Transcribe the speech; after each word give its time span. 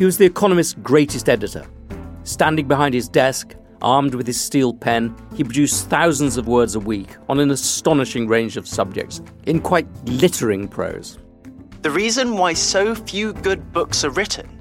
He 0.00 0.06
was 0.06 0.16
The 0.16 0.24
Economist's 0.24 0.72
greatest 0.82 1.28
editor. 1.28 1.66
Standing 2.24 2.66
behind 2.66 2.94
his 2.94 3.06
desk, 3.06 3.54
armed 3.82 4.14
with 4.14 4.26
his 4.26 4.40
steel 4.40 4.72
pen, 4.72 5.14
he 5.36 5.44
produced 5.44 5.90
thousands 5.90 6.38
of 6.38 6.48
words 6.48 6.74
a 6.74 6.80
week 6.80 7.18
on 7.28 7.38
an 7.38 7.50
astonishing 7.50 8.26
range 8.26 8.56
of 8.56 8.66
subjects, 8.66 9.20
in 9.44 9.60
quite 9.60 9.86
glittering 10.06 10.68
prose. 10.68 11.18
The 11.82 11.90
reason 11.90 12.38
why 12.38 12.54
so 12.54 12.94
few 12.94 13.34
good 13.34 13.74
books 13.74 14.02
are 14.02 14.08
written 14.08 14.58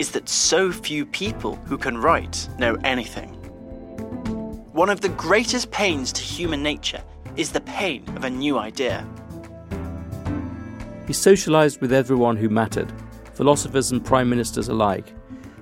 is 0.00 0.10
that 0.10 0.28
so 0.28 0.72
few 0.72 1.06
people 1.06 1.54
who 1.66 1.78
can 1.78 1.96
write 1.96 2.48
know 2.58 2.74
anything. 2.82 3.28
One 4.72 4.90
of 4.90 5.02
the 5.02 5.10
greatest 5.10 5.70
pains 5.70 6.10
to 6.14 6.20
human 6.20 6.64
nature 6.64 7.04
is 7.36 7.52
the 7.52 7.60
pain 7.60 8.02
of 8.16 8.24
a 8.24 8.30
new 8.30 8.58
idea. 8.58 9.06
He 11.06 11.12
socialized 11.12 11.80
with 11.80 11.92
everyone 11.92 12.36
who 12.36 12.48
mattered, 12.48 12.92
philosophers 13.40 13.90
and 13.90 14.04
prime 14.04 14.28
ministers 14.28 14.68
alike, 14.68 15.14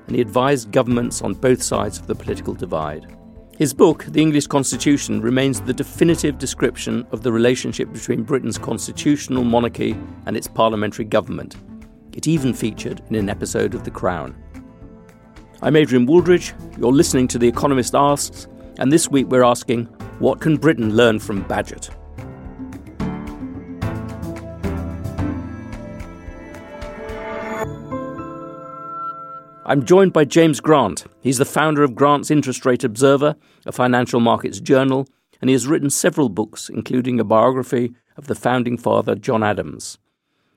and 0.09 0.17
he 0.17 0.21
advised 0.21 0.73
governments 0.73 1.23
on 1.23 1.33
both 1.33 1.62
sides 1.62 2.01
of 2.01 2.09
the 2.09 2.15
political 2.15 2.53
divide. 2.53 3.17
His 3.57 3.73
book, 3.73 4.05
The 4.09 4.21
English 4.21 4.48
Constitution, 4.48 5.21
remains 5.21 5.61
the 5.61 5.73
definitive 5.73 6.39
description 6.39 7.06
of 7.12 7.23
the 7.23 7.31
relationship 7.31 7.93
between 7.93 8.25
Britain's 8.25 8.59
constitutional 8.59 9.45
monarchy 9.45 9.97
and 10.27 10.37
its 10.37 10.49
parliamentary 10.49 11.05
government. 11.05 11.55
It 12.15 12.27
even 12.27 12.53
featured 12.53 13.01
in 13.11 13.15
an 13.15 13.29
episode 13.29 13.77
of 13.77 13.84
The 13.84 13.93
Crown. 13.93 14.34
I'm 15.62 15.77
Adrian 15.77 16.05
Wooldridge, 16.05 16.55
you're 16.81 16.91
listening 16.91 17.29
to 17.29 17.39
The 17.39 17.47
Economist 17.47 17.95
Asks, 17.95 18.49
and 18.81 18.91
this 18.91 19.09
week 19.09 19.29
we're 19.29 19.45
asking 19.45 19.84
what 20.19 20.41
can 20.41 20.56
Britain 20.56 20.97
learn 20.97 21.21
from 21.21 21.45
Bagehot? 21.45 21.95
I'm 29.69 29.85
joined 29.85 30.15
by 30.15 30.25
James 30.25 30.61
Grant. 30.61 31.05
He's 31.21 31.37
the 31.37 31.45
founder 31.45 31.85
of 31.85 31.95
Grant's 31.95 32.31
Interest 32.31 32.65
Rate 32.65 32.85
Observer, 32.85 33.37
a 33.67 33.71
financial 33.71 34.19
markets 34.19 34.61
journal, 34.61 35.07
and 35.43 35.51
he 35.51 35.53
has 35.53 35.67
written 35.67 35.91
several 35.91 36.31
books, 36.31 36.71
including 36.71 37.21
a 37.21 37.25
biography 37.25 37.93
of 38.17 38.29
the 38.29 38.35
founding 38.35 38.79
father, 38.79 39.15
John 39.15 39.43
Adams. 39.43 39.99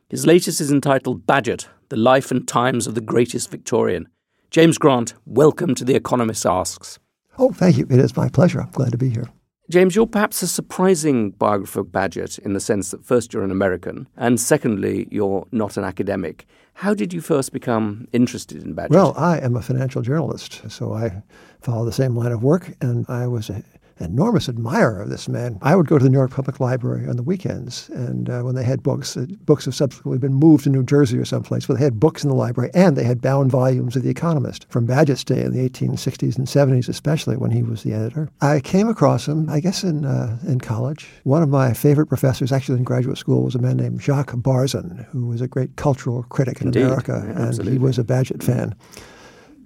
His 0.07 0.25
latest 0.25 0.61
is 0.61 0.71
entitled 0.71 1.27
Bagehot 1.27 1.67
The 1.89 1.97
Life 1.97 2.31
and 2.31 2.47
Times 2.47 2.87
of 2.87 2.95
the 2.95 3.01
Greatest 3.01 3.51
Victorian. 3.51 4.07
James 4.49 4.77
Grant, 4.77 5.13
welcome 5.25 5.75
to 5.75 5.83
The 5.83 5.95
Economist 5.95 6.45
Asks. 6.45 6.97
Oh, 7.37 7.51
thank 7.51 7.77
you. 7.77 7.85
It 7.89 7.99
is 7.99 8.15
my 8.15 8.29
pleasure. 8.29 8.61
I'm 8.61 8.71
glad 8.71 8.93
to 8.93 8.97
be 8.97 9.09
here. 9.09 9.29
James, 9.69 9.93
you're 9.93 10.07
perhaps 10.07 10.41
a 10.41 10.47
surprising 10.47 11.31
biographer 11.31 11.81
of 11.81 11.87
Bagehot 11.87 12.39
in 12.39 12.53
the 12.53 12.61
sense 12.61 12.91
that 12.91 13.05
first 13.05 13.33
you're 13.33 13.43
an 13.43 13.51
American, 13.51 14.07
and 14.15 14.39
secondly, 14.39 15.09
you're 15.11 15.45
not 15.51 15.75
an 15.75 15.83
academic. 15.83 16.45
How 16.81 16.95
did 16.95 17.13
you 17.13 17.21
first 17.21 17.53
become 17.53 18.07
interested 18.11 18.63
in 18.63 18.73
Bagehot? 18.73 18.89
Well, 18.89 19.13
I 19.15 19.37
am 19.37 19.55
a 19.55 19.61
financial 19.61 20.01
journalist, 20.01 20.63
so 20.67 20.93
I 20.93 21.21
follow 21.61 21.85
the 21.85 21.91
same 21.91 22.15
line 22.15 22.31
of 22.31 22.41
work, 22.41 22.73
and 22.81 23.05
I 23.07 23.27
was 23.27 23.51
a 23.51 23.61
enormous 24.01 24.49
admirer 24.49 25.01
of 25.01 25.09
this 25.09 25.27
man. 25.27 25.57
I 25.61 25.75
would 25.75 25.87
go 25.87 25.97
to 25.97 26.03
the 26.03 26.09
New 26.09 26.17
York 26.17 26.31
Public 26.31 26.59
Library 26.59 27.07
on 27.07 27.15
the 27.15 27.23
weekends, 27.23 27.89
and 27.89 28.29
uh, 28.29 28.41
when 28.41 28.55
they 28.55 28.63
had 28.63 28.83
books, 28.83 29.15
uh, 29.15 29.25
books 29.45 29.65
have 29.65 29.75
subsequently 29.75 30.17
been 30.19 30.33
moved 30.33 30.63
to 30.63 30.69
New 30.69 30.83
Jersey 30.83 31.17
or 31.17 31.25
someplace, 31.25 31.65
but 31.65 31.77
they 31.77 31.83
had 31.83 31.99
books 31.99 32.23
in 32.23 32.29
the 32.29 32.35
library, 32.35 32.71
and 32.73 32.95
they 32.95 33.03
had 33.03 33.21
bound 33.21 33.51
volumes 33.51 33.95
of 33.95 34.03
The 34.03 34.09
Economist 34.09 34.65
from 34.69 34.87
Bagehot's 34.87 35.23
day 35.23 35.41
in 35.41 35.53
the 35.53 35.69
1860s 35.69 36.37
and 36.37 36.47
70s, 36.47 36.89
especially 36.89 37.37
when 37.37 37.51
he 37.51 37.63
was 37.63 37.83
the 37.83 37.93
editor. 37.93 38.29
I 38.41 38.59
came 38.59 38.89
across 38.89 39.27
him, 39.27 39.49
I 39.49 39.59
guess, 39.59 39.83
in 39.83 40.05
uh, 40.05 40.37
in 40.47 40.59
college. 40.59 41.07
One 41.23 41.43
of 41.43 41.49
my 41.49 41.73
favorite 41.73 42.07
professors, 42.07 42.51
actually 42.51 42.77
in 42.77 42.83
graduate 42.83 43.17
school, 43.17 43.43
was 43.43 43.55
a 43.55 43.59
man 43.59 43.77
named 43.77 44.01
Jacques 44.01 44.33
Barzun, 44.33 45.05
who 45.05 45.27
was 45.27 45.41
a 45.41 45.47
great 45.47 45.75
cultural 45.75 46.23
critic 46.23 46.61
in 46.61 46.67
Indeed. 46.67 46.83
America, 46.83 47.23
Yeah, 47.25 47.47
and 47.47 47.67
he 47.67 47.77
was 47.77 47.97
a 47.99 48.03
Bagehot 48.03 48.43
fan. 48.43 48.75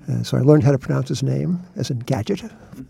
Uh, 0.10 0.24
so 0.24 0.38
I 0.38 0.42
learned 0.42 0.64
how 0.64 0.72
to 0.72 0.78
pronounce 0.78 1.10
his 1.10 1.24
name, 1.24 1.60
as 1.76 1.90
in 1.90 2.00
Gadget, 2.00 2.44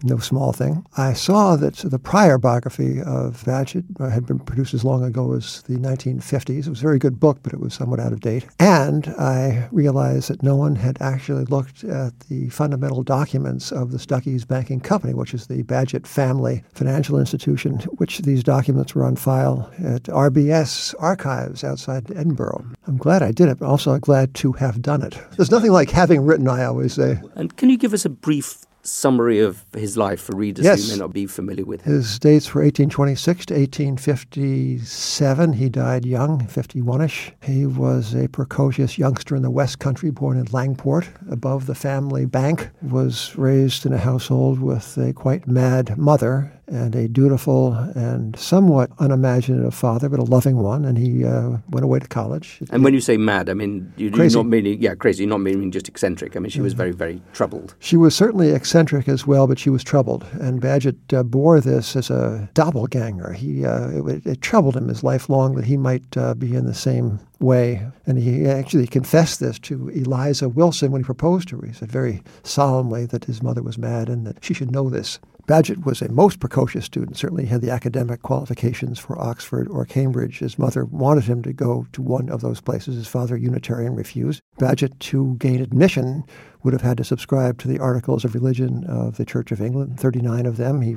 no 0.03 0.18
small 0.18 0.52
thing. 0.52 0.86
I 0.98 1.14
saw 1.14 1.56
that 1.56 1.76
the 1.76 2.00
prior 2.00 2.38
biography 2.38 3.02
of 3.02 3.44
Bagehot 3.44 3.86
uh, 4.00 4.09
had 4.09 4.26
been 4.26 4.40
produced 4.40 4.74
as 4.74 4.84
long 4.84 5.03
ago 5.03 5.34
as 5.34 5.62
the 5.64 5.76
1950s. 5.76 6.66
It 6.66 6.70
was 6.70 6.80
a 6.80 6.84
very 6.84 7.00
good 7.00 7.20
book, 7.20 7.40
but 7.44 7.53
it 7.53 7.59
was 7.59 7.74
somewhat 7.74 8.00
out 8.00 8.12
of 8.12 8.20
date. 8.20 8.46
And 8.59 9.08
I 9.18 9.68
realized 9.72 10.30
that 10.30 10.44
no 10.44 10.56
one 10.56 10.76
had 10.76 10.98
actually 11.02 11.46
looked 11.46 11.84
at 11.84 12.20
the 12.22 12.50
fundamental 12.50 13.03
documents 13.03 13.72
of 13.72 13.92
the 13.92 14.00
Stuckey's 14.00 14.46
Banking 14.46 14.80
Company, 14.80 15.14
which 15.14 15.34
is 15.34 15.47
the 15.47 15.64
Bagehot 15.64 16.08
family 16.08 16.64
financial 16.74 17.20
institution, 17.20 17.80
which 17.97 18.20
these 18.20 18.44
documents 18.44 18.96
were 18.96 19.06
on 19.06 19.16
file 19.16 19.72
at 19.84 20.03
RBS 20.03 20.96
archives 21.00 21.64
outside 21.64 22.12
Edinburgh. 22.12 22.66
I'm 22.88 22.97
glad 22.97 23.24
I 23.24 23.32
did 23.32 23.50
it, 23.50 23.59
but 23.59 23.68
also 23.68 23.97
glad 24.00 24.34
to 24.36 24.52
have 24.53 24.82
done 24.82 25.02
it. 25.02 25.18
There's 25.36 25.52
nothing 25.52 25.72
like 25.72 25.90
having 25.90 26.26
written, 26.26 26.47
I 26.47 26.66
always 26.66 26.94
say. 26.94 27.05
And 27.36 27.56
can 27.58 27.70
you 27.70 27.78
give 27.78 27.94
us 27.94 28.06
a 28.06 28.10
brief 28.10 28.60
summary 28.88 29.40
of 29.40 29.66
his 29.74 29.98
life 29.98 30.22
for 30.22 30.36
readers 30.36 30.64
Yes. 30.64 30.86
who 30.86 30.94
may 30.94 31.00
not 31.00 31.12
be 31.12 31.26
familiar 31.26 31.66
with 31.66 31.82
him? 31.82 31.94
His 31.94 32.20
dates 32.20 32.54
were 32.54 32.62
1826 32.62 33.48
to 33.48 33.56
1857. 33.56 35.54
He 35.54 35.70
died 35.70 36.06
young, 36.06 36.42
51ish. 36.48 37.32
He 37.42 37.66
was 37.66 38.14
a 38.14 38.28
precocious 38.30 38.98
youngster 39.00 39.36
in 39.36 39.42
the 39.42 39.50
West 39.50 39.80
Country, 39.80 40.12
born 40.12 40.38
in 40.38 40.46
Langport, 40.46 41.08
above 41.30 41.66
the 41.66 41.76
family 41.76 42.26
bank. 42.26 42.70
Was 42.82 43.36
raised 43.36 43.86
in 43.88 43.94
a 43.94 43.98
household 43.98 44.60
with 44.60 44.98
a 44.98 45.14
quite 45.14 45.48
mad 45.48 45.98
mother 45.98 46.52
and 46.68 46.96
a 46.96 47.08
dutiful 47.08 47.74
and 47.96 48.38
somewhat 48.38 48.90
unimaginative 49.00 49.74
father, 49.74 50.09
but 50.09 50.20
a 50.20 50.24
loving 50.24 50.58
one. 50.58 50.86
And 50.86 50.98
he 50.98 51.24
uh, 51.26 51.58
went 51.70 51.84
away 51.84 52.00
to 52.00 52.08
college. 52.08 52.59
And 52.72 52.84
when 52.84 52.94
you 52.94 53.02
say 53.02 53.18
mad, 53.18 53.50
I 53.50 53.53
mean 53.53 53.94
you 53.98 54.09
do 54.09 54.16
Crazy. 54.18 54.36
not 54.36 54.48
meaning 54.48 54.81
yeah 54.81 54.96
crazy, 54.96 55.24
you're 55.24 55.30
not 55.30 55.42
meaning 55.42 55.72
just 55.72 55.88
eccentric. 55.88 56.36
I 56.36 56.40
mean 56.40 56.50
she 56.50 56.62
was 56.62 56.74
very 56.74 56.92
very 56.92 57.22
troubled. 57.34 57.76
She 57.80 57.98
was 57.98 58.16
certainly 58.16 58.50
eccentric 58.52 59.08
as 59.08 59.28
well, 59.28 59.48
but 59.48 59.59
she 59.59 59.70
was 59.70 59.84
troubled. 59.84 60.26
And 60.34 60.62
Bagehot 60.62 61.14
uh, 61.14 61.24
bore 61.24 61.59
this 61.59 61.96
as 61.96 62.09
a 62.09 62.50
doppelganger. 62.53 63.34
He, 63.34 63.66
uh, 63.66 63.90
it, 64.08 64.26
it 64.26 64.42
troubled 64.42 64.76
him 64.76 64.88
his 64.88 65.03
life 65.03 65.30
long 65.30 65.56
that 65.56 65.66
he 65.66 65.78
might 65.78 66.18
uh, 66.18 66.34
be 66.34 66.56
in 66.56 66.66
the 66.66 66.74
same 66.74 67.20
way. 67.40 67.86
And 68.06 68.18
he 68.18 68.46
actually 68.47 68.88
confessed 68.88 69.40
this 69.40 69.59
to 69.59 69.90
Eliza 69.90 70.50
Wilson 70.50 70.92
when 70.92 71.02
he 71.02 71.06
proposed 71.06 71.47
to 71.50 71.58
her. 71.58 71.68
He 71.68 71.74
said 71.74 71.92
very 71.92 72.24
solemnly 72.44 73.06
that 73.08 73.26
his 73.26 73.44
mother 73.44 73.62
was 73.62 73.78
mad 73.78 74.09
and 74.09 74.26
that 74.26 74.44
she 74.44 74.53
should 74.53 74.72
know 74.72 74.90
this. 74.90 75.20
Bagehot 75.48 75.86
was 75.86 76.02
a 76.02 76.12
most 76.12 76.40
precocious 76.40 76.86
student, 76.86 77.18
certainly 77.18 77.46
had 77.46 77.62
the 77.62 77.70
academic 77.70 78.24
qualifications 78.24 78.98
for 78.98 79.20
Oxford 79.20 79.68
or 79.68 79.86
Cambridge. 79.86 80.40
His 80.40 80.58
mother 80.58 80.86
wanted 80.86 81.26
him 81.26 81.44
to 81.44 81.54
go 81.54 81.86
to 81.94 82.02
one 82.02 82.30
of 82.30 82.42
those 82.42 82.62
places. 82.62 82.96
His 82.96 83.08
father, 83.08 83.38
Unitarian, 83.38 83.94
refused. 83.94 84.42
Bagehot, 84.60 84.98
to 84.98 85.36
gain 85.36 85.62
admission, 85.62 86.24
would 86.64 86.74
have 86.74 86.82
had 86.82 86.98
to 86.98 87.04
subscribe 87.04 87.60
to 87.60 87.68
the 87.68 87.78
Articles 87.78 88.26
of 88.26 88.34
Religion 88.34 88.86
of 88.86 89.18
the 89.18 89.26
Church 89.26 89.52
of 89.52 89.62
England, 89.62 90.00
39 90.00 90.48
of 90.48 90.58
them. 90.58 90.82
He 90.82 90.96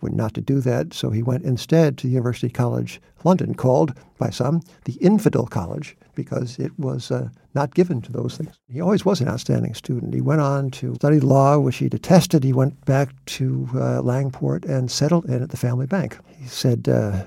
were 0.00 0.10
not 0.10 0.34
to 0.34 0.40
do 0.40 0.60
that, 0.60 0.94
so 0.94 1.10
he 1.10 1.22
went 1.22 1.44
instead 1.44 1.98
to 1.98 2.08
University 2.08 2.48
College 2.48 3.00
London, 3.24 3.54
called 3.54 3.94
by 4.18 4.30
some 4.30 4.62
the 4.84 4.94
Infidel 4.94 5.46
College, 5.46 5.96
because 6.14 6.58
it 6.58 6.72
was 6.78 7.10
uh, 7.10 7.28
not 7.54 7.74
given 7.74 8.00
to 8.02 8.12
those 8.12 8.36
things. 8.36 8.58
He 8.68 8.80
always 8.80 9.04
was 9.04 9.20
an 9.20 9.28
outstanding 9.28 9.74
student. 9.74 10.14
He 10.14 10.20
went 10.20 10.40
on 10.40 10.70
to 10.72 10.94
study 10.94 11.20
law, 11.20 11.58
which 11.58 11.76
he 11.76 11.88
detested. 11.88 12.44
He 12.44 12.52
went 12.52 12.84
back 12.84 13.14
to 13.26 13.68
uh, 13.74 14.00
Langport 14.02 14.64
and 14.64 14.90
settled 14.90 15.26
in 15.26 15.42
at 15.42 15.50
the 15.50 15.56
family 15.56 15.86
bank. 15.86 16.18
He 16.38 16.46
said, 16.46 16.88
uh, 16.88 17.24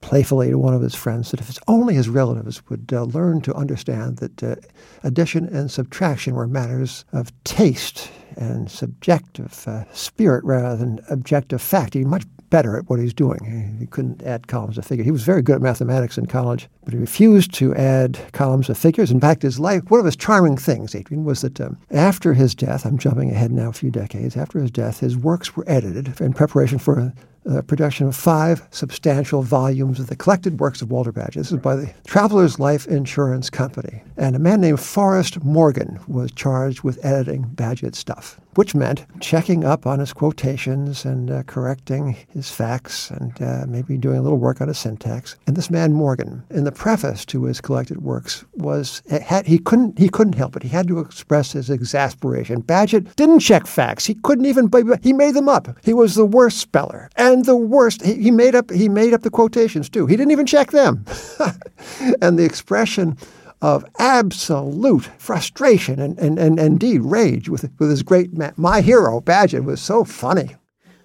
playfully 0.00 0.50
to 0.50 0.58
one 0.58 0.74
of 0.74 0.82
his 0.82 0.94
friends 0.94 1.30
that 1.30 1.40
if 1.40 1.48
it's 1.48 1.60
only 1.68 1.94
his 1.94 2.08
relatives 2.08 2.62
would 2.68 2.90
uh, 2.92 3.02
learn 3.04 3.40
to 3.42 3.54
understand 3.54 4.18
that 4.18 4.42
uh, 4.42 4.56
addition 5.02 5.46
and 5.46 5.70
subtraction 5.70 6.34
were 6.34 6.46
matters 6.46 7.04
of 7.12 7.32
taste 7.44 8.10
and 8.36 8.70
subjective 8.70 9.66
uh, 9.66 9.84
spirit 9.92 10.44
rather 10.44 10.76
than 10.76 11.00
objective 11.08 11.62
fact, 11.62 11.94
he'd 11.94 12.00
be 12.00 12.04
much 12.04 12.24
better 12.50 12.76
at 12.76 12.88
what 12.88 13.00
he's 13.00 13.14
doing. 13.14 13.38
He, 13.44 13.80
he 13.80 13.86
couldn't 13.86 14.22
add 14.22 14.46
columns 14.46 14.78
of 14.78 14.86
figures. 14.86 15.04
He 15.04 15.10
was 15.10 15.24
very 15.24 15.42
good 15.42 15.56
at 15.56 15.62
mathematics 15.62 16.18
in 16.18 16.26
college, 16.26 16.68
but 16.84 16.94
he 16.94 17.00
refused 17.00 17.52
to 17.54 17.74
add 17.74 18.18
columns 18.32 18.68
of 18.68 18.78
figures. 18.78 19.10
In 19.10 19.20
fact, 19.20 19.42
his 19.42 19.58
life, 19.58 19.90
one 19.90 20.00
of 20.00 20.06
his 20.06 20.16
charming 20.16 20.56
things, 20.56 20.94
Adrian, 20.94 21.24
was 21.24 21.40
that 21.42 21.60
um, 21.60 21.78
after 21.90 22.34
his 22.34 22.54
death, 22.54 22.86
I'm 22.86 22.98
jumping 22.98 23.30
ahead 23.30 23.50
now 23.50 23.70
a 23.70 23.72
few 23.72 23.90
decades, 23.90 24.36
after 24.36 24.60
his 24.60 24.70
death, 24.70 25.00
his 25.00 25.16
works 25.16 25.56
were 25.56 25.64
edited 25.66 26.20
in 26.20 26.32
preparation 26.32 26.78
for 26.78 27.12
the 27.46 27.62
production 27.62 28.08
of 28.08 28.16
five 28.16 28.66
substantial 28.72 29.42
volumes 29.42 30.00
of 30.00 30.08
the 30.08 30.16
collected 30.16 30.58
works 30.58 30.82
of 30.82 30.90
Walter 30.90 31.12
Bagehot. 31.12 31.34
This 31.34 31.52
is 31.52 31.58
by 31.58 31.76
the 31.76 31.94
Travelers 32.04 32.58
Life 32.58 32.88
Insurance 32.88 33.50
Company. 33.50 34.02
And 34.16 34.34
a 34.34 34.40
man 34.40 34.60
named 34.60 34.80
Forrest 34.80 35.42
Morgan 35.44 36.00
was 36.08 36.32
charged 36.32 36.82
with 36.82 37.02
editing 37.04 37.44
Bagehot's 37.54 37.98
stuff, 37.98 38.40
which 38.56 38.74
meant 38.74 39.06
checking 39.20 39.64
up 39.64 39.86
on 39.86 39.98
his 39.98 40.12
quotations 40.12 41.04
and 41.04 41.30
uh, 41.30 41.42
correcting 41.44 42.16
his 42.30 42.50
facts 42.50 43.10
and 43.10 43.40
uh, 43.42 43.64
maybe 43.68 43.96
doing 43.96 44.18
a 44.18 44.22
little 44.22 44.38
work 44.38 44.60
on 44.60 44.68
his 44.68 44.78
syntax. 44.78 45.36
And 45.46 45.56
this 45.56 45.70
man 45.70 45.92
Morgan, 45.92 46.42
in 46.50 46.64
the 46.64 46.72
preface 46.72 47.24
to 47.26 47.44
his 47.44 47.60
collected 47.60 48.02
works, 48.02 48.44
was 48.54 49.02
had, 49.08 49.46
he 49.46 49.58
couldn't 49.58 49.98
he 49.98 50.08
couldn't 50.08 50.34
help 50.34 50.56
it. 50.56 50.62
He 50.62 50.68
had 50.68 50.88
to 50.88 50.98
express 50.98 51.52
his 51.52 51.70
exasperation. 51.70 52.62
Bagehot 52.62 53.14
didn't 53.16 53.40
check 53.40 53.66
facts. 53.66 54.06
He 54.06 54.14
couldn't 54.14 54.46
even 54.46 54.70
he 55.02 55.12
made 55.12 55.34
them 55.34 55.48
up. 55.48 55.68
He 55.84 55.92
was 55.92 56.14
the 56.14 56.26
worst 56.26 56.58
speller 56.58 57.10
and 57.16 57.44
the 57.44 57.56
worst. 57.56 58.02
He, 58.02 58.14
he 58.14 58.30
made 58.30 58.54
up 58.54 58.70
he 58.70 58.88
made 58.88 59.14
up 59.14 59.22
the 59.22 59.30
quotations 59.30 59.88
too. 59.88 60.06
He 60.06 60.16
didn't 60.16 60.32
even 60.32 60.46
check 60.46 60.70
them. 60.70 61.04
and 62.22 62.38
the 62.38 62.44
expression 62.44 63.16
of 63.62 63.84
absolute 63.98 65.06
frustration 65.18 65.98
and, 65.98 66.18
and, 66.18 66.38
and, 66.38 66.58
indeed 66.58 67.02
rage 67.02 67.48
with, 67.48 67.70
with 67.78 67.90
his 67.90 68.02
great 68.02 68.36
man, 68.36 68.52
my 68.56 68.80
hero, 68.80 69.20
Bagehot, 69.20 69.64
was 69.64 69.80
so 69.80 70.04
funny. 70.04 70.56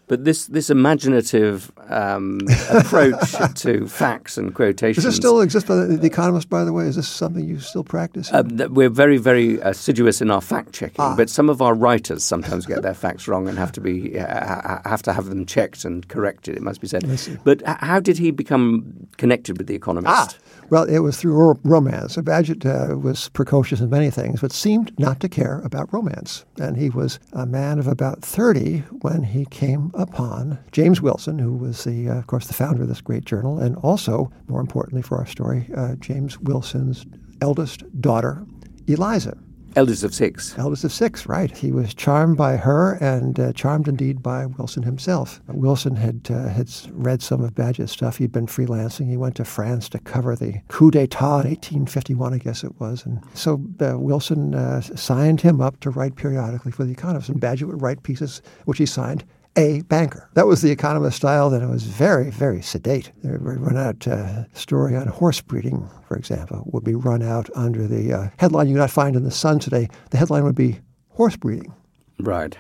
But 0.07 0.25
this 0.25 0.45
this 0.48 0.69
imaginative 0.69 1.71
um, 1.92 2.40
approach 2.70 3.20
to 3.56 3.88
facts 3.88 4.38
and 4.38 4.54
quotations. 4.54 5.04
Does 5.04 5.06
this 5.06 5.16
still 5.16 5.42
exist 5.42 5.68
by 5.68 5.76
the, 5.76 5.98
the, 5.98 6.08
Economist, 6.08 6.50
by 6.50 6.64
the 6.64 6.74
way? 6.74 6.86
Is 6.86 6.96
this 6.96 7.08
something 7.08 7.48
you 7.48 7.60
still 7.60 7.84
practice? 7.84 8.32
Uh, 8.32 8.44
we're 8.70 8.90
very, 8.90 9.18
very 9.18 9.60
assiduous 9.60 10.22
in 10.22 10.30
our 10.30 10.42
fact 10.42 10.74
checking, 10.74 11.00
ah. 11.00 11.16
but 11.16 11.30
some 11.30 11.50
of 11.50 11.62
our 11.62 11.74
writers 11.74 12.24
sometimes 12.24 12.66
get 12.66 12.82
their 12.82 12.94
facts 12.94 13.28
wrong 13.28 13.48
and 13.48 13.58
have 13.58 13.72
to 13.74 13.82
be 13.82 14.20
uh, 14.20 14.80
have 14.88 15.02
to 15.04 15.14
have 15.14 15.26
them 15.26 15.46
checked 15.46 15.86
and 15.86 16.08
corrected. 16.08 16.56
It 16.56 16.62
must 16.62 16.82
be 16.82 16.88
said. 16.88 17.04
But 17.44 17.62
how 17.66 18.00
did 18.00 18.18
he 18.18 18.32
become 18.32 19.08
connected 19.18 19.58
with 19.58 19.68
the 19.68 19.76
Economist? 19.76 20.40
Ah. 20.40 20.52
Well, 20.72 20.86
it 20.86 21.00
was 21.00 21.18
through 21.18 21.60
romance. 21.66 22.16
Bagehot 22.16 22.66
uh, 22.66 22.98
was 22.98 23.28
precocious 23.28 23.82
in 23.82 23.90
many 23.90 24.10
things, 24.10 24.40
but 24.40 24.54
seemed 24.54 24.98
not 24.98 25.20
to 25.20 25.28
care 25.28 25.60
about 25.66 25.92
romance. 25.92 26.46
And 26.62 26.78
he 26.78 26.90
was 26.90 27.20
a 27.34 27.46
man 27.46 27.78
of 27.78 27.88
about 27.88 28.22
30 28.22 28.78
when 29.02 29.22
he 29.22 29.44
came 29.48 29.92
upon 29.96 30.60
James 30.72 31.02
Wilson, 31.02 31.40
who 31.40 31.54
was, 31.54 31.81
the, 31.83 32.10
uh, 32.10 32.16
of 32.16 32.28
course, 32.28 32.48
the 32.48 32.54
founder 32.54 32.83
of 32.83 32.88
this 32.88 33.01
great 33.01 33.25
journal, 33.25 33.60
and 33.60 33.75
also, 33.78 34.31
more 34.48 34.62
importantly 34.62 35.01
for 35.01 35.18
our 35.18 35.25
story, 35.25 35.69
uh, 35.75 35.95
James 35.95 36.39
Wilson's 36.39 37.06
eldest 37.42 37.83
daughter, 38.01 38.45
Eliza. 38.88 39.38
Eldest 39.75 40.04
of 40.04 40.13
six. 40.13 40.57
Eldest 40.57 40.83
of 40.83 40.92
six, 40.92 41.28
right. 41.28 41.56
He 41.56 41.72
was 41.72 41.94
charmed 41.94 42.36
by 42.36 42.57
her 42.57 42.95
and 42.95 43.39
uh, 43.39 43.54
charmed 43.54 43.88
indeed 43.88 44.22
by 44.22 44.45
Wilson 44.45 44.83
himself. 44.83 45.39
Wilson 45.48 45.95
had 45.95 46.28
uh, 46.30 46.50
had 46.50 46.69
read 46.92 47.22
some 47.22 47.42
of 47.42 47.54
Bagehot's 47.54 47.94
stuff. 47.94 48.18
He'd 48.18 48.33
been 48.33 48.48
freelancing. 48.48 49.10
He 49.10 49.16
went 49.16 49.36
to 49.36 49.45
France 49.45 49.88
to 49.89 50.00
cover 50.00 50.36
the 50.36 50.62
coup 50.68 50.92
d'etat 50.92 51.42
in 51.42 51.48
1851, 51.48 52.33
I 52.33 52.38
guess 52.38 52.66
it 52.66 52.78
was. 52.81 53.06
And 53.06 53.22
so 53.33 53.63
uh, 53.80 53.98
Wilson 53.98 54.56
uh, 54.56 54.81
signed 54.81 55.39
him 55.39 55.62
up 55.62 55.80
to 55.81 55.89
write 55.89 56.18
periodically 56.18 56.74
for 56.74 56.83
The 56.83 56.92
Economist. 56.92 57.30
And 57.30 57.39
Bagehot 57.39 57.68
would 57.68 57.81
write 57.81 58.04
pieces 58.04 58.42
which 58.66 58.78
he 58.78 58.86
signed 58.86 59.24
a 59.57 59.81
banker. 59.83 60.30
That 60.33 60.48
was 60.48 60.62
the 60.62 60.71
economist 60.71 61.18
style. 61.18 61.50
Then 61.50 61.62
it 61.62 61.69
was 61.69 61.83
very, 61.83 62.30
very 62.30 62.62
sedate. 62.62 63.12
They 63.24 63.31
would 63.31 63.42
run 63.42 63.77
out 63.77 64.07
uh, 64.07 64.45
story 64.53 64.95
on 64.95 65.07
horse 65.07 65.42
breeding, 65.42 65.89
for 66.07 66.15
example, 66.15 66.63
would 66.71 66.83
be 66.83 66.95
run 66.95 67.21
out 67.21 67.50
under 67.56 67.88
the 67.88 68.13
uh, 68.13 68.30
headline 68.38 68.68
you 68.68 68.74
would 68.74 68.80
not 68.80 68.92
find 68.92 69.15
in 69.15 69.24
the 69.24 69.31
Sun 69.31 69.59
today. 69.59 69.89
The 70.12 70.18
headline 70.18 70.44
would 70.44 70.56
be 70.56 70.80
horse 71.09 71.36
breeding. 71.36 71.74
Right, 72.19 72.56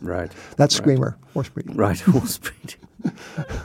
right. 0.00 0.30
That's 0.56 0.74
right. 0.76 0.82
Screamer, 0.84 1.16
horse 1.32 1.48
breeding. 1.48 1.76
Right, 1.76 2.00
horse 2.00 2.38
breeding. 2.38 2.80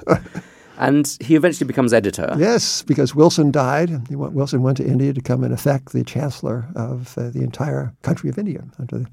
And 0.82 1.16
he 1.22 1.36
eventually 1.36 1.68
becomes 1.68 1.94
editor. 1.94 2.36
Yes, 2.40 2.82
because 2.82 3.14
Wilson 3.14 3.52
died. 3.52 4.10
Went, 4.10 4.34
Wilson 4.34 4.64
went 4.64 4.78
to 4.78 4.86
India 4.86 5.14
to 5.14 5.22
come 5.22 5.44
in 5.44 5.52
effect 5.52 5.94
the 5.94 6.04
chancellor 6.04 6.66
of 6.76 7.16
uh, 7.18 7.30
the 7.30 7.44
entire 7.44 7.94
country 8.02 8.32
of 8.32 8.40
India 8.40 8.64
under 8.80 9.00
the 9.00 9.08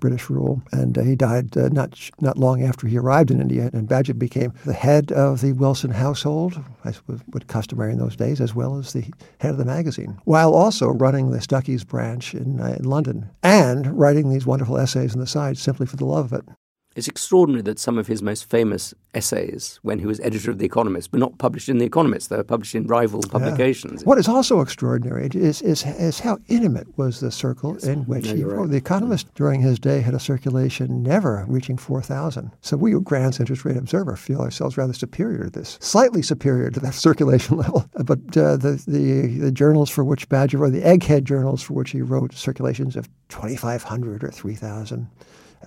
British 0.00 0.28
rule. 0.28 0.60
And 0.72 0.98
uh, 0.98 1.02
he 1.02 1.14
died 1.14 1.56
uh, 1.56 1.68
not 1.68 2.10
not 2.20 2.38
long 2.38 2.64
after 2.64 2.88
he 2.88 2.98
arrived 2.98 3.30
in 3.30 3.40
India. 3.40 3.70
And 3.72 3.88
Bagehot 3.88 4.18
became 4.18 4.52
the 4.64 4.72
head 4.72 5.12
of 5.12 5.40
the 5.40 5.52
Wilson 5.52 5.92
household, 5.92 6.60
as 6.84 7.00
was 7.06 7.20
customary 7.46 7.92
in 7.92 7.98
those 8.00 8.16
days, 8.16 8.40
as 8.40 8.52
well 8.52 8.76
as 8.76 8.92
the 8.92 9.04
head 9.38 9.52
of 9.52 9.58
the 9.58 9.64
magazine, 9.64 10.18
while 10.24 10.54
also 10.54 10.88
running 10.88 11.30
the 11.30 11.40
Stuckey's 11.40 11.84
branch 11.84 12.34
in, 12.34 12.60
uh, 12.60 12.76
in 12.78 12.84
London 12.84 13.30
and 13.44 13.96
writing 13.96 14.28
these 14.28 14.44
wonderful 14.44 14.76
essays 14.76 15.14
on 15.14 15.20
the 15.20 15.26
side 15.26 15.56
simply 15.56 15.86
for 15.86 15.96
the 15.96 16.04
love 16.04 16.32
of 16.32 16.40
it. 16.40 16.56
It's 16.94 17.08
extraordinary 17.08 17.62
that 17.62 17.78
some 17.78 17.98
of 17.98 18.06
his 18.06 18.22
most 18.22 18.48
famous 18.48 18.94
essays, 19.14 19.78
when 19.82 19.98
he 19.98 20.06
was 20.06 20.20
editor 20.20 20.50
of 20.50 20.58
The 20.58 20.66
Economist, 20.66 21.12
were 21.12 21.18
not 21.18 21.38
published 21.38 21.68
in 21.68 21.78
The 21.78 21.84
Economist. 21.84 22.30
They 22.30 22.36
were 22.36 22.44
published 22.44 22.74
in 22.74 22.86
rival 22.86 23.22
publications. 23.22 24.02
Yeah. 24.02 24.08
What 24.08 24.18
is 24.18 24.28
also 24.28 24.60
extraordinary 24.60 25.28
is, 25.34 25.62
is, 25.62 25.84
is 25.84 26.20
how 26.20 26.38
intimate 26.48 26.86
was 26.98 27.20
the 27.20 27.30
circle 27.30 27.74
yes. 27.74 27.84
in 27.84 28.00
which 28.04 28.26
no, 28.26 28.34
he 28.34 28.44
wrote. 28.44 28.60
Right. 28.62 28.70
The 28.70 28.76
Economist 28.76 29.32
during 29.34 29.60
his 29.60 29.78
day 29.78 30.00
had 30.00 30.14
a 30.14 30.20
circulation 30.20 31.02
never 31.02 31.44
reaching 31.48 31.76
4,000. 31.76 32.50
So 32.60 32.76
we, 32.76 32.92
Grant's 33.00 33.40
Interest 33.40 33.64
Rate 33.64 33.76
Observer, 33.76 34.16
feel 34.16 34.40
ourselves 34.40 34.76
rather 34.76 34.92
superior 34.92 35.44
to 35.44 35.50
this, 35.50 35.78
slightly 35.80 36.22
superior 36.22 36.70
to 36.70 36.80
that 36.80 36.94
circulation 37.06 37.56
level. 37.56 37.88
But 37.94 38.36
uh, 38.36 38.56
the, 38.56 38.82
the, 38.86 39.38
the 39.38 39.52
journals 39.52 39.90
for 39.90 40.04
which 40.04 40.28
Bagehot 40.28 40.58
wrote, 40.58 40.70
the 40.70 40.82
egghead 40.82 41.24
journals 41.24 41.62
for 41.62 41.74
which 41.74 41.90
he 41.90 42.02
wrote 42.02 42.34
circulations 42.34 42.96
of 42.96 43.08
2,500 43.28 44.24
or 44.24 44.30
3,000 44.30 45.08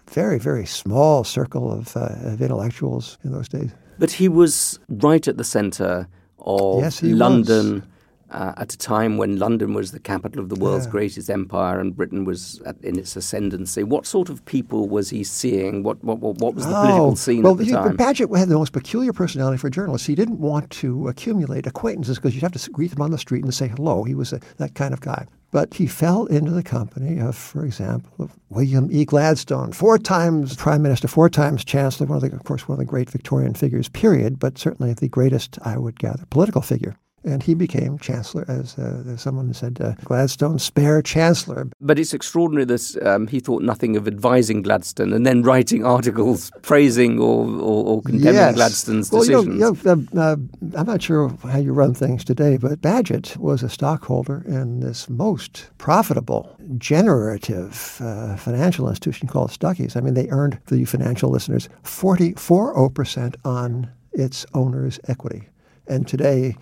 very, 0.10 0.40
very 0.40 0.66
small 0.66 1.24
circle 1.24 1.72
of, 1.72 1.96
uh, 1.96 2.10
of 2.24 2.42
intellectuals 2.42 3.18
in 3.24 3.32
those 3.32 3.48
days. 3.48 3.72
But 3.98 4.12
he 4.12 4.28
was 4.28 4.80
right 4.90 5.28
at 5.28 5.38
the 5.38 5.44
centre 5.44 6.08
of 6.40 6.82
yes, 6.82 7.02
London 7.02 7.84
uh, 8.32 8.54
at 8.58 8.74
a 8.74 8.78
time 8.78 9.18
when 9.18 9.38
London 9.38 9.74
was 9.74 9.92
the 9.92 10.00
capital 10.00 10.42
of 10.42 10.50
the 10.50 10.56
world's 10.56 10.86
yeah. 10.86 10.92
greatest 10.92 11.30
empire 11.30 11.80
and 11.80 11.96
Britain 11.96 12.26
was 12.26 12.62
at, 12.66 12.76
in 12.84 12.98
its 12.98 13.16
ascendancy. 13.16 13.84
What 13.84 14.06
sort 14.06 14.30
of 14.30 14.44
people 14.46 14.90
was 14.90 15.10
he 15.10 15.24
seeing? 15.24 15.84
What 15.84 16.04
what, 16.04 16.20
what 16.20 16.56
was 16.56 16.66
the 16.66 16.76
oh, 16.76 16.82
political 16.82 17.16
scene 17.16 17.44
well, 17.44 17.54
at 17.54 17.60
the 17.60 17.66
he, 17.66 17.72
time? 17.72 17.98
Bagehot 17.98 18.38
had 18.38 18.50
the 18.50 18.58
most 18.58 18.74
peculiar 18.74 19.14
personality 19.14 19.58
for 19.58 19.68
a 19.68 19.72
journalist. 19.72 20.08
He 20.08 20.16
didn't 20.16 20.40
want 20.40 20.70
to 20.72 21.08
accumulate 21.08 21.68
acquaintances 21.68 22.18
because 22.18 22.34
you'd 22.34 22.44
have 22.44 22.52
to 22.54 22.72
greet 22.72 22.92
them 22.92 23.02
on 23.02 23.12
the 23.12 23.18
street 23.18 23.44
and 23.44 23.54
say 23.54 23.68
hello. 23.68 24.04
He 24.04 24.16
was 24.16 24.34
a, 24.34 24.40
that 24.58 24.76
kind 24.76 24.94
of 24.94 25.02
guy. 25.02 25.28
But 25.56 25.76
he 25.76 25.88
fell 25.88 26.26
into 26.26 26.52
the 26.52 26.62
company 26.62 27.18
of, 27.18 27.34
for 27.34 27.64
example, 27.64 28.12
of 28.20 28.38
William 28.50 28.90
E. 28.92 29.06
Gladstone, 29.06 29.72
four 29.72 29.98
times 29.98 30.58
prime 30.58 30.82
minister, 30.82 31.08
four 31.08 31.30
times 31.30 31.64
chancellor, 31.64 32.08
one 32.08 32.18
of 32.18 32.30
the, 32.30 32.36
of 32.36 32.44
course, 32.44 32.68
one 32.68 32.76
of 32.76 32.80
the 32.80 32.92
great 32.92 33.10
Victorian 33.10 33.54
figures, 33.54 33.88
period, 33.88 34.38
but 34.38 34.58
certainly 34.58 34.92
the 34.92 35.08
greatest, 35.08 35.58
I 35.62 35.78
would 35.78 35.98
gather, 35.98 36.26
political 36.30 36.62
figure 36.62 36.98
and 37.26 37.42
he 37.42 37.56
became 37.56 37.98
chancellor, 37.98 38.46
as, 38.48 38.78
uh, 38.78 39.18
someone 39.18 39.54
said, 39.54 39.80
uh, 39.82 39.94
Gladstone 40.04 40.60
spare 40.60 41.02
chancellor. 41.02 41.68
But 41.82 41.98
it's 41.98 42.14
extraordinary 42.14 42.66
that 42.66 42.98
um, 43.06 43.28
he 43.28 43.40
thought 43.40 43.64
nothing 43.64 43.98
of 43.98 44.08
advising 44.08 44.62
Gladstone 44.62 45.12
and 45.12 45.26
then 45.26 45.42
writing 45.42 45.84
articles 45.84 46.52
praising 46.62 47.20
or, 47.20 47.48
or, 47.48 47.86
or 47.86 48.02
condemning 48.04 48.36
yes. 48.36 48.56
Gladstone's 48.56 49.12
well, 49.12 49.22
decisions. 49.22 49.56
You 49.56 49.60
know, 49.60 49.78
you 49.84 50.08
know, 50.14 50.22
uh, 50.22 50.36
I'm 50.78 50.86
not 50.86 51.02
sure 51.02 51.30
how 51.44 51.58
you 51.58 51.74
run 51.74 51.94
things 51.94 52.24
today, 52.24 52.58
but 52.58 52.82
Bagehot 52.82 53.38
was 53.38 53.64
a 53.64 53.70
stockholder 53.70 54.44
in 54.48 54.82
this 54.82 55.10
most 55.10 55.70
profitable, 55.78 56.56
generative 56.78 57.98
uh, 58.02 58.36
financial 58.36 58.88
institution 58.88 59.28
called 59.28 59.50
Stuckey's. 59.50 59.96
I 59.96 60.02
mean, 60.02 60.14
they 60.14 60.30
earned, 60.30 60.60
for 60.66 60.76
you 60.76 60.86
financial 60.86 61.32
listeners, 61.32 61.70
44% 61.84 63.36
on 63.44 63.92
its 64.14 64.46
owner's 64.54 65.00
equity. 65.08 65.50
And 65.88 66.08
today, 66.08 66.56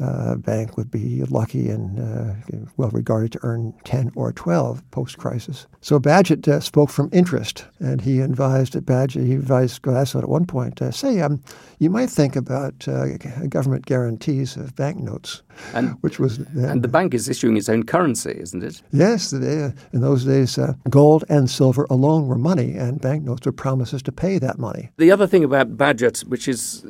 uh, 0.00 0.36
bank 0.36 0.76
would 0.76 0.90
be 0.90 1.24
lucky 1.24 1.68
and 1.68 1.98
uh, 1.98 2.34
well 2.76 2.90
regarded 2.90 3.32
to 3.32 3.40
earn 3.42 3.74
10 3.84 4.12
or 4.14 4.32
12 4.32 4.88
post 4.90 5.18
crisis. 5.18 5.66
So 5.80 5.98
Bagehot 5.98 6.46
uh, 6.48 6.60
spoke 6.60 6.90
from 6.90 7.10
interest, 7.12 7.64
and 7.80 8.00
he 8.00 8.20
advised 8.20 8.74
Bagehot, 8.74 9.26
he 9.26 9.34
advised 9.34 9.82
Gladstone 9.82 10.22
at 10.22 10.28
one 10.28 10.46
point, 10.46 10.80
uh, 10.80 10.90
say, 10.90 11.20
um, 11.20 11.42
you 11.78 11.90
might 11.90 12.10
think 12.10 12.36
about 12.36 12.86
uh, 12.88 13.16
government 13.48 13.86
guarantees 13.86 14.56
of 14.56 14.74
banknotes, 14.74 15.42
and, 15.74 15.96
which 16.00 16.18
was. 16.18 16.38
and 16.38 16.82
the 16.82 16.88
bank 16.88 17.14
is 17.14 17.28
issuing 17.28 17.56
its 17.56 17.68
own 17.68 17.84
currency, 17.84 18.36
isn't 18.38 18.62
it? 18.62 18.82
Yes. 18.92 19.30
They, 19.30 19.72
in 19.92 20.00
those 20.00 20.24
days, 20.24 20.58
gold 20.90 21.24
and 21.28 21.48
silver 21.48 21.86
alone 21.90 22.26
were 22.26 22.38
money, 22.38 22.74
and 22.74 23.00
banknotes 23.00 23.46
were 23.46 23.52
promises 23.52 24.02
to 24.02 24.12
pay 24.12 24.38
that 24.38 24.58
money. 24.58 24.90
The 24.98 25.10
other 25.10 25.26
thing 25.26 25.44
about 25.44 25.76
Bagehot, 25.76 26.24
which 26.24 26.48
is 26.48 26.84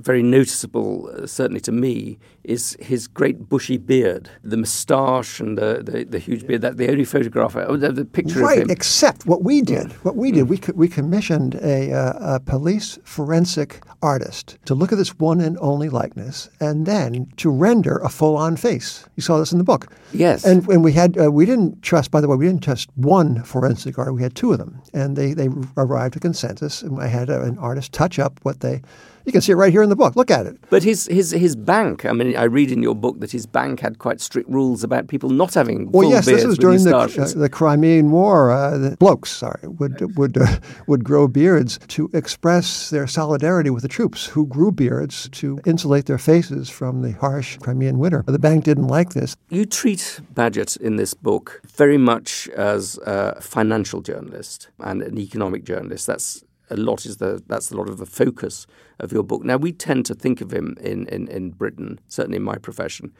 very 0.00 0.22
noticeable, 0.22 1.10
certainly 1.26 1.60
to 1.60 1.72
me, 1.72 2.18
is 2.44 2.76
his 2.80 3.06
great 3.06 3.48
bushy 3.48 3.76
beard, 3.76 4.30
the 4.42 4.56
moustache 4.56 5.40
and 5.40 5.58
the, 5.58 5.82
the, 5.84 6.04
the 6.04 6.18
huge 6.18 6.46
beard. 6.46 6.62
That 6.62 6.76
the 6.76 6.90
only 6.90 7.04
photograph, 7.04 7.54
oh, 7.56 7.76
the, 7.76 7.92
the 7.92 8.04
picture 8.04 8.40
right, 8.40 8.58
of 8.58 8.64
him. 8.64 8.70
Except 8.70 9.26
what 9.26 9.42
we 9.42 9.62
did, 9.62 9.92
what 10.04 10.16
we 10.16 10.32
did, 10.32 10.46
mm. 10.46 10.48
we 10.48 10.72
we 10.74 10.88
commissioned 10.88 11.54
a, 11.56 11.92
uh, 11.92 12.36
a 12.36 12.40
police 12.40 12.98
forensic 13.04 13.82
artist 14.02 14.58
to 14.64 14.74
look 14.74 14.92
at 14.92 14.98
this 14.98 15.18
one 15.18 15.40
and 15.40 15.58
only 15.60 15.88
likeness, 15.88 16.48
and 16.60 16.86
then 16.86 17.30
to 17.36 17.50
render 17.50 17.98
a 17.98 18.08
full-on 18.08 18.56
face. 18.56 19.04
You 19.16 19.22
saw 19.22 19.38
this 19.38 19.52
in 19.52 19.58
the 19.58 19.64
book. 19.64 19.92
Yes. 20.12 20.44
And 20.44 20.66
and 20.68 20.82
we 20.82 20.92
had 20.92 21.18
uh, 21.18 21.30
we 21.30 21.46
didn't 21.46 21.82
trust. 21.82 22.10
By 22.10 22.20
the 22.20 22.28
way, 22.28 22.36
we 22.36 22.46
didn't 22.46 22.62
trust 22.62 22.88
one 22.96 23.42
forensic 23.44 23.98
artist. 23.98 24.14
We 24.14 24.22
had 24.22 24.34
two 24.34 24.52
of 24.52 24.58
them, 24.58 24.80
and 24.94 25.16
they 25.16 25.34
they 25.34 25.48
arrived 25.76 26.16
at 26.16 26.22
consensus. 26.22 26.82
And 26.82 27.00
I 27.00 27.06
had 27.06 27.28
a, 27.28 27.42
an 27.42 27.58
artist 27.58 27.92
touch 27.92 28.18
up 28.18 28.40
what 28.42 28.60
they 28.60 28.82
You 29.24 29.32
can 29.32 29.40
see 29.40 29.52
it 29.52 29.56
right 29.56 29.72
here 29.72 29.82
in 29.82 29.90
the 29.90 29.96
book. 29.96 30.16
Look 30.16 30.30
at 30.30 30.46
it. 30.46 30.56
But 30.70 30.82
his 30.82 31.06
his 31.06 31.30
his 31.30 31.56
bank. 31.56 32.04
I 32.04 32.12
mean, 32.12 32.36
I 32.36 32.44
read 32.44 32.70
in 32.70 32.82
your 32.82 32.94
book 32.94 33.20
that 33.20 33.30
his 33.30 33.46
bank 33.46 33.80
had 33.80 33.98
quite 33.98 34.20
strict 34.20 34.48
rules 34.48 34.82
about 34.84 35.08
people 35.08 35.30
not 35.30 35.54
having. 35.54 35.90
Well, 35.92 36.08
yes, 36.08 36.26
this 36.26 36.44
was 36.44 36.58
during 36.58 36.82
the, 36.84 36.96
uh, 36.96 37.06
the 37.06 37.48
Crimean 37.48 38.10
War. 38.10 38.50
Uh, 38.50 38.78
the 38.78 38.96
blokes, 38.96 39.30
sorry, 39.30 39.66
would 39.68 40.16
would 40.16 40.38
uh, 40.38 40.58
would 40.86 41.04
grow 41.04 41.28
beards 41.28 41.78
to 41.88 42.10
express 42.12 42.90
their 42.90 43.06
solidarity 43.06 43.70
with 43.70 43.82
the 43.82 43.88
troops, 43.88 44.26
who 44.26 44.46
grew 44.46 44.72
beards 44.72 45.28
to 45.30 45.60
insulate 45.66 46.06
their 46.06 46.18
faces 46.18 46.70
from 46.70 47.02
the 47.02 47.12
harsh 47.12 47.58
Crimean 47.58 47.98
winter. 47.98 48.24
The 48.26 48.38
bank 48.38 48.64
didn't 48.64 48.88
like 48.88 49.10
this. 49.10 49.36
You 49.48 49.66
treat 49.66 50.20
Bagehot 50.34 50.80
in 50.80 50.96
this 50.96 51.14
book 51.14 51.60
very 51.66 51.98
much 51.98 52.48
as 52.56 52.98
a 53.06 53.40
financial 53.40 54.00
journalist 54.00 54.68
and 54.78 55.02
an 55.02 55.18
economic 55.18 55.64
journalist. 55.64 56.06
That's 56.06 56.44
a 56.70 56.76
lot 56.76 57.04
is 57.04 57.16
the 57.16 57.42
that's 57.46 57.70
a 57.70 57.76
lot 57.76 57.88
of 57.88 57.98
the 57.98 58.06
focus 58.06 58.66
of 58.98 59.12
your 59.12 59.22
book. 59.22 59.44
Now 59.44 59.56
we 59.56 59.72
tend 59.72 60.06
to 60.06 60.14
think 60.14 60.40
of 60.40 60.52
him 60.52 60.76
in, 60.80 61.06
in, 61.08 61.28
in 61.28 61.50
Britain, 61.50 62.00
certainly 62.08 62.36
in 62.36 62.42
my 62.42 62.56
profession, 62.56 63.12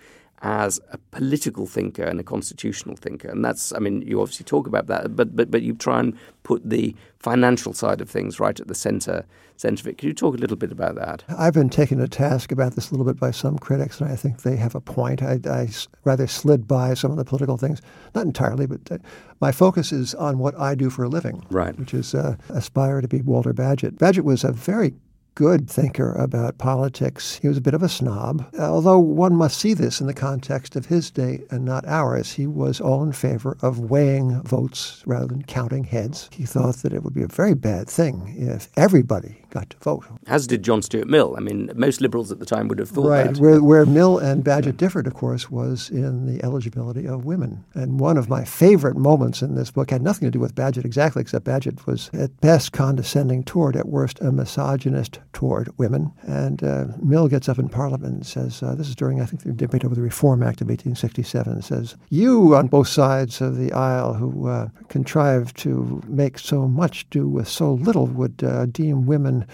as 0.42 0.80
a 0.90 0.98
political 1.10 1.66
thinker 1.66 2.04
and 2.04 2.18
a 2.18 2.22
constitutional 2.22 2.96
thinker. 2.96 3.28
And 3.28 3.44
that's, 3.44 3.72
I 3.72 3.78
mean, 3.78 4.02
you 4.02 4.20
obviously 4.20 4.44
talk 4.44 4.66
about 4.66 4.86
that, 4.86 5.14
but 5.14 5.36
but 5.36 5.50
but 5.50 5.62
you 5.62 5.74
try 5.74 6.00
and 6.00 6.16
put 6.42 6.68
the 6.68 6.94
financial 7.18 7.74
side 7.74 8.00
of 8.00 8.08
things 8.08 8.40
right 8.40 8.58
at 8.58 8.66
the 8.66 8.74
center 8.74 9.26
center 9.56 9.82
of 9.82 9.88
it. 9.88 9.98
Could 9.98 10.06
you 10.06 10.14
talk 10.14 10.34
a 10.34 10.38
little 10.38 10.56
bit 10.56 10.72
about 10.72 10.94
that? 10.94 11.22
I've 11.28 11.52
been 11.52 11.68
taken 11.68 11.98
to 11.98 12.08
task 12.08 12.50
about 12.50 12.74
this 12.74 12.90
a 12.90 12.94
little 12.94 13.04
bit 13.04 13.20
by 13.20 13.30
some 13.30 13.58
critics, 13.58 14.00
and 14.00 14.10
I 14.10 14.16
think 14.16 14.42
they 14.42 14.56
have 14.56 14.74
a 14.74 14.80
point. 14.80 15.22
I, 15.22 15.38
I 15.44 15.68
rather 16.04 16.26
slid 16.26 16.66
by 16.66 16.94
some 16.94 17.10
of 17.10 17.18
the 17.18 17.24
political 17.24 17.58
things, 17.58 17.82
not 18.14 18.24
entirely, 18.24 18.66
but 18.66 18.80
uh, 18.90 18.98
my 19.40 19.52
focus 19.52 19.92
is 19.92 20.14
on 20.14 20.38
what 20.38 20.58
I 20.58 20.74
do 20.74 20.88
for 20.88 21.04
a 21.04 21.08
living, 21.08 21.44
right? 21.50 21.78
Which 21.78 21.92
is 21.92 22.14
uh, 22.14 22.36
aspire 22.48 23.02
to 23.02 23.08
be 23.08 23.20
Walter 23.20 23.52
Bagehot. 23.52 23.98
Bagehot 23.98 24.24
was 24.24 24.44
a 24.44 24.52
very 24.52 24.94
good 25.40 25.70
thinker 25.70 26.12
about 26.12 26.58
politics. 26.58 27.38
He 27.40 27.48
was 27.48 27.56
a 27.56 27.62
bit 27.62 27.72
of 27.72 27.82
a 27.82 27.88
snob, 27.88 28.46
although 28.58 28.98
one 28.98 29.34
must 29.34 29.58
see 29.58 29.72
this 29.72 29.98
in 29.98 30.06
the 30.06 30.12
context 30.12 30.76
of 30.76 30.84
his 30.84 31.10
day 31.10 31.40
and 31.50 31.64
not 31.64 31.88
ours. 31.88 32.32
He 32.32 32.46
was 32.46 32.78
all 32.78 33.02
in 33.02 33.12
favor 33.12 33.56
of 33.62 33.78
weighing 33.78 34.42
votes 34.42 35.02
rather 35.06 35.28
than 35.28 35.42
counting 35.44 35.84
heads. 35.84 36.28
He 36.30 36.44
thought 36.44 36.76
that 36.82 36.92
it 36.92 37.02
would 37.02 37.14
be 37.14 37.22
a 37.22 37.26
very 37.26 37.54
bad 37.54 37.88
thing 37.88 38.34
if 38.36 38.68
everybody 38.76 39.40
got 39.48 39.70
to 39.70 39.78
vote. 39.78 40.04
As 40.26 40.46
did 40.46 40.62
John 40.62 40.82
Stuart 40.82 41.08
Mill. 41.08 41.34
I 41.36 41.40
mean, 41.40 41.70
most 41.74 42.02
liberals 42.02 42.30
at 42.30 42.38
the 42.38 42.46
time 42.46 42.68
would 42.68 42.78
have 42.78 42.90
thought 42.90 43.08
right. 43.08 43.34
that. 43.34 43.38
Where, 43.38 43.62
where 43.62 43.86
Mill 43.86 44.18
and 44.18 44.44
Bagehot 44.44 44.76
differed, 44.76 45.06
of 45.06 45.14
course, 45.14 45.50
was 45.50 45.90
in 45.90 46.26
the 46.26 46.44
eligibility 46.44 47.06
of 47.06 47.24
women. 47.24 47.64
And 47.74 47.98
one 47.98 48.16
of 48.16 48.28
my 48.28 48.44
favorite 48.44 48.96
moments 48.96 49.42
in 49.42 49.54
this 49.54 49.70
book 49.70 49.90
had 49.90 50.02
nothing 50.02 50.26
to 50.26 50.30
do 50.30 50.38
with 50.38 50.54
Bagehot 50.54 50.84
exactly, 50.84 51.22
except 51.22 51.46
Bagehot 51.46 51.86
was 51.86 52.10
at 52.12 52.40
best 52.42 52.72
condescending 52.72 53.42
toward, 53.42 53.74
at 53.74 53.88
worst, 53.88 54.20
a 54.20 54.30
misogynist 54.30 55.18
toward 55.40 55.72
women. 55.78 56.12
And 56.24 56.62
uh, 56.62 56.88
Mill 57.02 57.26
gets 57.26 57.48
up 57.48 57.58
in 57.58 57.70
Parliament 57.70 58.12
and 58.12 58.26
says, 58.26 58.62
uh, 58.62 58.74
this 58.74 58.90
is 58.90 58.94
during, 58.94 59.22
I 59.22 59.24
think, 59.24 59.42
the 59.42 59.52
debate 59.52 59.86
over 59.86 59.94
the 59.94 60.02
Reform 60.02 60.42
Act 60.42 60.60
of 60.60 60.68
1867, 60.68 61.50
and 61.50 61.64
says, 61.64 61.96
You 62.10 62.54
on 62.54 62.66
both 62.66 62.88
sides 62.88 63.40
of 63.40 63.56
the 63.56 63.72
aisle 63.72 64.12
who 64.12 64.48
uh, 64.48 64.68
contrived 64.88 65.56
to 65.58 66.02
make 66.06 66.38
so 66.38 66.68
much 66.68 67.08
do 67.08 67.26
with 67.26 67.48
so 67.48 67.72
little 67.72 68.06
would 68.06 68.44
uh, 68.44 68.66
deem 68.66 69.06
women 69.06 69.46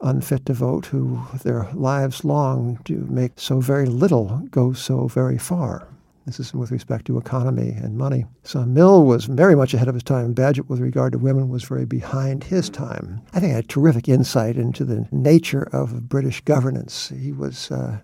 unfit 0.00 0.46
to 0.46 0.54
vote, 0.54 0.86
who 0.86 1.20
their 1.44 1.68
lives 1.74 2.24
long 2.24 2.80
do 2.84 3.06
make 3.10 3.32
so 3.36 3.60
very 3.60 3.86
little 3.86 4.42
go 4.50 4.72
so 4.72 5.06
very 5.06 5.36
far. 5.36 5.86
This 6.26 6.40
is 6.40 6.52
with 6.52 6.72
respect 6.72 7.04
to 7.06 7.18
economy 7.18 7.68
and 7.70 7.96
money. 7.96 8.26
So 8.42 8.64
Mill 8.64 9.04
was 9.04 9.26
very 9.26 9.54
much 9.54 9.74
ahead 9.74 9.86
of 9.86 9.94
his 9.94 10.02
time. 10.02 10.34
Bagehot, 10.34 10.68
with 10.68 10.80
regard 10.80 11.12
to 11.12 11.18
women, 11.18 11.48
was 11.48 11.62
very 11.62 11.86
behind 11.86 12.42
his 12.42 12.68
time. 12.68 13.20
I 13.32 13.38
think 13.38 13.52
I 13.52 13.56
had 13.56 13.68
terrific 13.68 14.08
insight 14.08 14.56
into 14.56 14.84
the 14.84 15.06
nature 15.12 15.68
of 15.72 16.08
British 16.08 16.40
governance. 16.40 17.12
He 17.16 17.30
was 17.30 17.70
uh, 17.70 18.00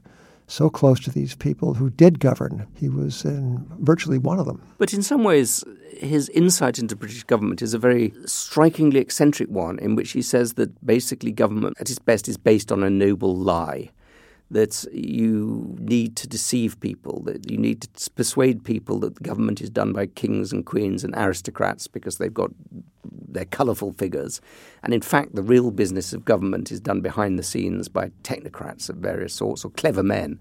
so 0.46 0.70
close 0.70 1.00
to 1.00 1.10
these 1.10 1.34
people 1.34 1.74
who 1.74 1.90
did 1.90 2.20
govern. 2.20 2.68
He 2.76 2.88
was 2.88 3.24
in 3.24 3.66
virtually 3.80 4.18
one 4.18 4.38
of 4.38 4.46
them. 4.46 4.62
But 4.78 4.94
in 4.94 5.02
some 5.02 5.24
ways, 5.24 5.64
his 5.90 6.28
insight 6.28 6.78
into 6.78 6.94
British 6.94 7.24
government 7.24 7.60
is 7.60 7.74
a 7.74 7.78
very 7.78 8.14
strikingly 8.24 9.00
eccentric 9.00 9.48
one, 9.48 9.80
in 9.80 9.96
which 9.96 10.12
he 10.12 10.22
says 10.22 10.52
that 10.54 10.86
basically 10.86 11.32
government 11.32 11.76
at 11.80 11.90
its 11.90 11.98
best 11.98 12.28
is 12.28 12.36
based 12.36 12.70
on 12.70 12.84
a 12.84 12.90
noble 12.90 13.34
lie 13.34 13.90
that 14.52 14.84
you 14.92 15.74
need 15.78 16.14
to 16.16 16.28
deceive 16.28 16.78
people, 16.80 17.22
that 17.22 17.50
you 17.50 17.56
need 17.56 17.80
to 17.80 18.10
persuade 18.10 18.64
people 18.64 19.00
that 19.00 19.16
the 19.16 19.24
government 19.24 19.60
is 19.62 19.70
done 19.70 19.92
by 19.92 20.06
kings 20.06 20.52
and 20.52 20.66
queens 20.66 21.04
and 21.04 21.14
aristocrats 21.16 21.88
because 21.88 22.18
they've 22.18 22.34
got 22.34 22.50
their 23.04 23.46
colourful 23.46 23.92
figures. 23.92 24.42
And 24.82 24.92
in 24.92 25.00
fact, 25.00 25.34
the 25.34 25.42
real 25.42 25.70
business 25.70 26.12
of 26.12 26.26
government 26.26 26.70
is 26.70 26.80
done 26.80 27.00
behind 27.00 27.38
the 27.38 27.42
scenes 27.42 27.88
by 27.88 28.10
technocrats 28.22 28.90
of 28.90 28.96
various 28.96 29.32
sorts 29.32 29.64
or 29.64 29.70
clever 29.70 30.02
men 30.02 30.38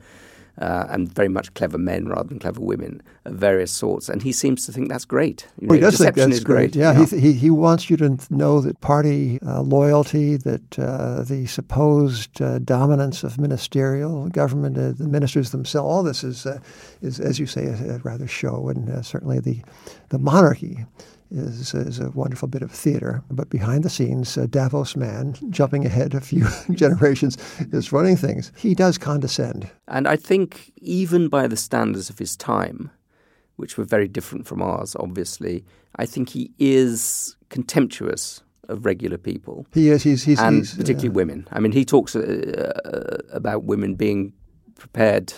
uh, 0.62 0.86
and 0.90 1.12
very 1.12 1.28
much 1.28 1.54
clever 1.56 1.78
men 1.78 2.08
rather 2.08 2.30
than 2.30 2.40
clever 2.40 2.62
women 2.62 3.02
of 3.26 3.34
various 3.34 3.72
sorts. 3.72 4.08
And 4.08 4.22
he 4.22 4.32
seems 4.32 4.66
to 4.68 4.72
think 4.72 4.90
that's 4.90 5.06
great. 5.06 5.48
You 5.60 5.68
know, 5.68 5.74
he 5.74 5.82
does 5.82 5.98
think 5.98 6.16
that's 6.16 6.32
is 6.32 6.44
great. 6.44 6.76
Yeah, 6.76 6.92
yeah. 6.92 7.06
He, 7.06 7.20
he, 7.20 7.34
he, 7.34 7.50
wants 7.50 7.90
you 7.90 7.98
to 7.98 8.18
know 8.30 8.62
that 8.62 8.80
party 8.80 9.40
uh, 9.46 9.62
loyalty, 9.62 10.38
that 10.38 10.80
uh, 10.80 11.24
the 11.24 11.48
supposed 11.48 12.42
uh, 12.42 12.60
dominance 12.60 13.24
of 13.24 13.40
ministerial 13.40 14.30
government, 14.30 14.78
uh, 14.78 14.92
the 14.92 15.08
ministers 15.08 15.50
themselves, 15.50 15.88
all 15.88 16.04
this 16.04 16.24
is, 16.24 16.46
uh, 16.46 16.60
is 17.02 17.20
as 17.20 17.40
you 17.40 17.48
say, 17.48 17.66
a, 17.66 17.96
a 17.96 17.98
rather 18.00 18.28
show. 18.28 18.70
And 18.70 19.04
certainly 19.04 19.40
the, 19.40 19.62
the 20.10 20.20
monarchy 20.20 20.86
is, 21.32 21.74
is 21.74 22.00
a 22.00 22.12
wonderful 22.12 22.48
bit 22.48 22.62
of 22.62 22.72
theater. 22.72 23.24
But 23.30 23.50
behind 23.50 23.84
the 23.84 23.90
scenes, 23.90 24.38
uh, 24.38 24.48
Davos 24.50 24.96
man, 24.96 25.36
jumping 25.50 25.86
ahead 25.86 26.14
a 26.14 26.22
few 26.22 26.46
generations, 26.72 27.38
is 27.72 27.92
running 27.92 28.18
things. 28.18 28.52
He 28.58 28.76
does 28.76 28.98
condescend. 28.98 29.70
And 29.88 30.08
I 30.08 30.16
think, 30.16 30.72
even 30.78 31.28
by 31.30 31.48
the 31.48 31.58
standards 31.58 32.10
of 32.10 32.20
his 32.20 32.36
time, 32.36 32.92
which 33.56 33.78
were 33.78 33.86
very 33.86 34.08
different 34.08 34.48
from 34.48 34.62
ours, 34.62 34.96
obviously, 35.00 35.64
I 35.96 36.06
think 36.06 36.30
he 36.30 36.52
is 36.60 37.36
contemptuous 37.50 38.42
of 38.68 38.86
regular 38.86 39.18
people. 39.18 39.66
He 39.74 39.90
is. 39.90 40.04
He's, 40.04 40.24
he's 40.24 40.40
and 40.40 40.58
he's, 40.58 40.76
particularly 40.76 41.10
uh, 41.10 41.14
women. 41.14 41.48
I 41.52 41.60
mean, 41.60 41.72
he 41.72 41.86
talks 41.86 42.16
uh, 42.16 42.72
uh, 42.86 43.36
about 43.36 43.64
women 43.64 43.96
being 43.96 44.34
prepared 44.76 45.34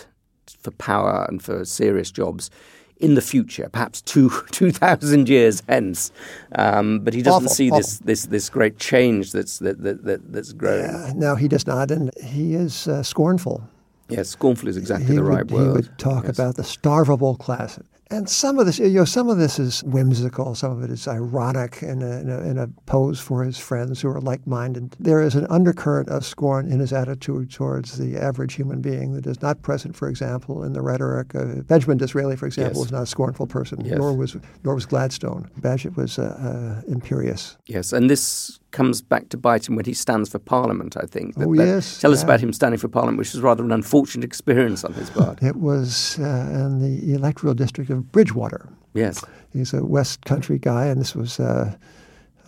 for 0.60 0.70
power 0.72 1.26
and 1.28 1.42
for 1.42 1.64
serious 1.64 2.10
jobs 2.10 2.50
in 2.98 3.14
the 3.14 3.20
future, 3.20 3.68
perhaps 3.70 4.00
two 4.02 4.30
two 4.50 4.70
thousand 4.70 5.28
years 5.28 5.62
hence. 5.68 6.12
Um, 6.54 7.00
but 7.00 7.14
he 7.14 7.22
doesn't 7.22 7.44
awful, 7.44 7.54
see 7.54 7.70
awful. 7.70 7.78
this 7.78 7.98
this 7.98 8.26
this 8.26 8.48
great 8.48 8.78
change 8.78 9.32
that's 9.32 9.58
that, 9.58 9.82
that, 9.82 10.04
that 10.04 10.32
that's 10.32 10.52
growing. 10.52 10.84
Yeah, 10.84 11.12
no, 11.14 11.34
he 11.34 11.48
does 11.48 11.66
not, 11.66 11.90
and 11.90 12.10
he 12.22 12.54
is 12.54 12.88
uh, 12.88 13.02
scornful. 13.02 13.62
Yes, 14.08 14.28
scornful 14.28 14.68
is 14.68 14.76
exactly 14.76 15.06
he 15.06 15.14
the 15.14 15.22
would, 15.22 15.28
right 15.28 15.50
word. 15.50 15.62
He 15.62 15.68
would 15.72 15.98
talk 15.98 16.24
yes. 16.24 16.38
about 16.38 16.56
the 16.56 16.62
starvable 16.62 17.38
class. 17.38 17.78
And 18.10 18.28
some 18.28 18.58
of 18.58 18.66
this, 18.66 18.78
you 18.78 18.90
know, 18.90 19.04
some 19.04 19.28
of 19.28 19.38
this 19.38 19.58
is 19.58 19.82
whimsical. 19.84 20.54
Some 20.54 20.72
of 20.72 20.82
it 20.82 20.90
is 20.90 21.08
ironic 21.08 21.82
in 21.82 22.02
a, 22.02 22.20
in 22.20 22.30
a, 22.30 22.40
in 22.42 22.58
a 22.58 22.68
pose 22.86 23.18
for 23.18 23.42
his 23.42 23.58
friends 23.58 24.02
who 24.02 24.08
are 24.08 24.20
like-minded. 24.20 24.94
There 25.00 25.22
is 25.22 25.34
an 25.34 25.46
undercurrent 25.48 26.08
of 26.10 26.24
scorn 26.24 26.70
in 26.70 26.80
his 26.80 26.92
attitude 26.92 27.50
towards 27.50 27.96
the 27.96 28.16
average 28.16 28.54
human 28.54 28.80
being 28.80 29.14
that 29.14 29.26
is 29.26 29.40
not 29.40 29.62
present, 29.62 29.96
for 29.96 30.08
example, 30.08 30.62
in 30.64 30.74
the 30.74 30.82
rhetoric. 30.82 31.34
Of, 31.34 31.66
Benjamin 31.66 31.96
Disraeli, 31.96 32.36
for 32.36 32.46
example, 32.46 32.74
yes. 32.74 32.84
was 32.84 32.92
not 32.92 33.02
a 33.04 33.06
scornful 33.06 33.46
person. 33.46 33.84
Yes. 33.84 33.98
Nor 33.98 34.14
was 34.14 34.36
nor 34.62 34.74
was 34.74 34.86
Gladstone. 34.86 35.50
Bagehot 35.60 35.96
was 35.96 36.18
uh, 36.18 36.82
uh, 36.84 36.90
imperious. 36.90 37.56
Yes, 37.66 37.92
and 37.92 38.10
this 38.10 38.60
comes 38.74 39.00
back 39.00 39.30
to 39.30 39.38
bite 39.38 39.68
him 39.68 39.76
when 39.76 39.86
he 39.86 39.94
stands 39.94 40.28
for 40.28 40.38
Parliament, 40.38 40.96
I 40.96 41.06
think. 41.06 41.36
That, 41.36 41.46
oh, 41.46 41.52
yes. 41.54 42.00
Tell 42.00 42.12
us 42.12 42.20
yeah. 42.20 42.24
about 42.24 42.40
him 42.40 42.52
standing 42.52 42.78
for 42.78 42.88
Parliament, 42.88 43.18
which 43.18 43.32
was 43.32 43.40
rather 43.40 43.64
an 43.64 43.72
unfortunate 43.72 44.24
experience 44.24 44.84
on 44.84 44.92
his 44.92 45.08
part. 45.10 45.42
it 45.42 45.56
was 45.56 46.18
uh, 46.18 46.24
in 46.52 46.80
the 46.80 47.14
electoral 47.14 47.54
district 47.54 47.88
of 47.88 48.12
Bridgwater. 48.12 48.68
Yes. 48.92 49.24
He's 49.52 49.72
a 49.72 49.84
West 49.84 50.24
Country 50.24 50.58
guy, 50.58 50.86
and 50.86 51.00
this 51.00 51.14
was 51.14 51.40
uh, 51.40 51.74